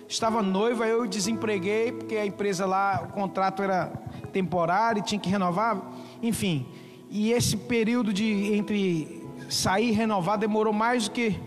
estava 0.08 0.42
noiva, 0.42 0.86
eu 0.86 1.06
desempreguei, 1.06 1.92
porque 1.92 2.16
a 2.16 2.24
empresa 2.24 2.64
lá, 2.64 3.06
o 3.08 3.12
contrato 3.12 3.62
era 3.62 3.92
temporário 4.32 5.00
e 5.00 5.02
tinha 5.02 5.20
que 5.20 5.28
renovar, 5.28 5.82
enfim. 6.22 6.66
E 7.10 7.32
esse 7.32 7.56
período 7.56 8.12
de 8.12 8.54
entre 8.54 9.22
sair 9.50 9.88
e 9.88 9.92
renovar 9.92 10.38
demorou 10.38 10.72
mais 10.72 11.08
do 11.08 11.12
que 11.12 11.38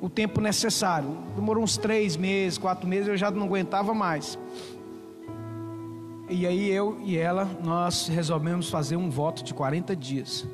o 0.00 0.10
tempo 0.10 0.40
necessário. 0.40 1.16
Demorou 1.34 1.64
uns 1.64 1.78
três 1.78 2.16
meses, 2.16 2.58
quatro 2.58 2.86
meses, 2.86 3.08
eu 3.08 3.16
já 3.16 3.30
não 3.30 3.46
aguentava 3.46 3.94
mais. 3.94 4.38
E 6.28 6.44
aí 6.44 6.68
eu 6.68 6.98
e 7.04 7.16
ela, 7.16 7.48
nós 7.62 8.08
resolvemos 8.08 8.68
fazer 8.68 8.96
um 8.96 9.08
voto 9.08 9.44
de 9.44 9.54
40 9.54 9.94
dias. 9.94 10.46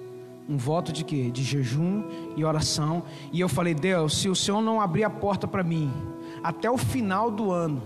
um 0.49 0.57
voto 0.57 0.93
de 0.93 1.03
quê? 1.03 1.31
De 1.31 1.43
jejum 1.43 2.05
e 2.37 2.45
oração. 2.45 3.05
E 3.33 3.41
eu 3.41 3.49
falei: 3.49 3.75
Deus, 3.75 4.19
se 4.19 4.29
o 4.29 4.35
Senhor 4.35 4.61
não 4.61 4.81
abrir 4.81 5.05
a 5.05 5.11
porta 5.11 5.49
para 5.49 5.63
mim 5.63 5.91
até 6.43 6.71
o 6.71 6.77
final 6.77 7.31
do 7.31 7.51
ano, 7.51 7.83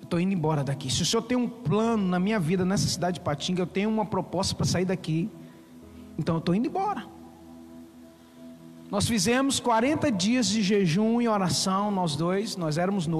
eu 0.00 0.04
estou 0.04 0.18
indo 0.18 0.32
embora 0.32 0.64
daqui. 0.64 0.90
Se 0.90 1.02
o 1.02 1.06
Senhor 1.06 1.22
tem 1.22 1.36
um 1.36 1.48
plano 1.48 2.06
na 2.08 2.18
minha 2.18 2.40
vida 2.40 2.64
nessa 2.64 2.88
cidade 2.88 3.14
de 3.14 3.20
Patinga, 3.20 3.60
eu 3.60 3.66
tenho 3.66 3.90
uma 3.90 4.06
proposta 4.06 4.54
para 4.54 4.64
sair 4.64 4.86
daqui. 4.86 5.28
Então 6.18 6.36
eu 6.36 6.38
estou 6.38 6.54
indo 6.54 6.66
embora. 6.66 7.04
Nós 8.90 9.06
fizemos 9.06 9.60
40 9.60 10.10
dias 10.10 10.48
de 10.48 10.62
jejum 10.62 11.20
e 11.20 11.28
oração, 11.28 11.90
nós 11.90 12.16
dois, 12.16 12.56
nós 12.56 12.78
éramos 12.78 13.06
noivos. 13.06 13.18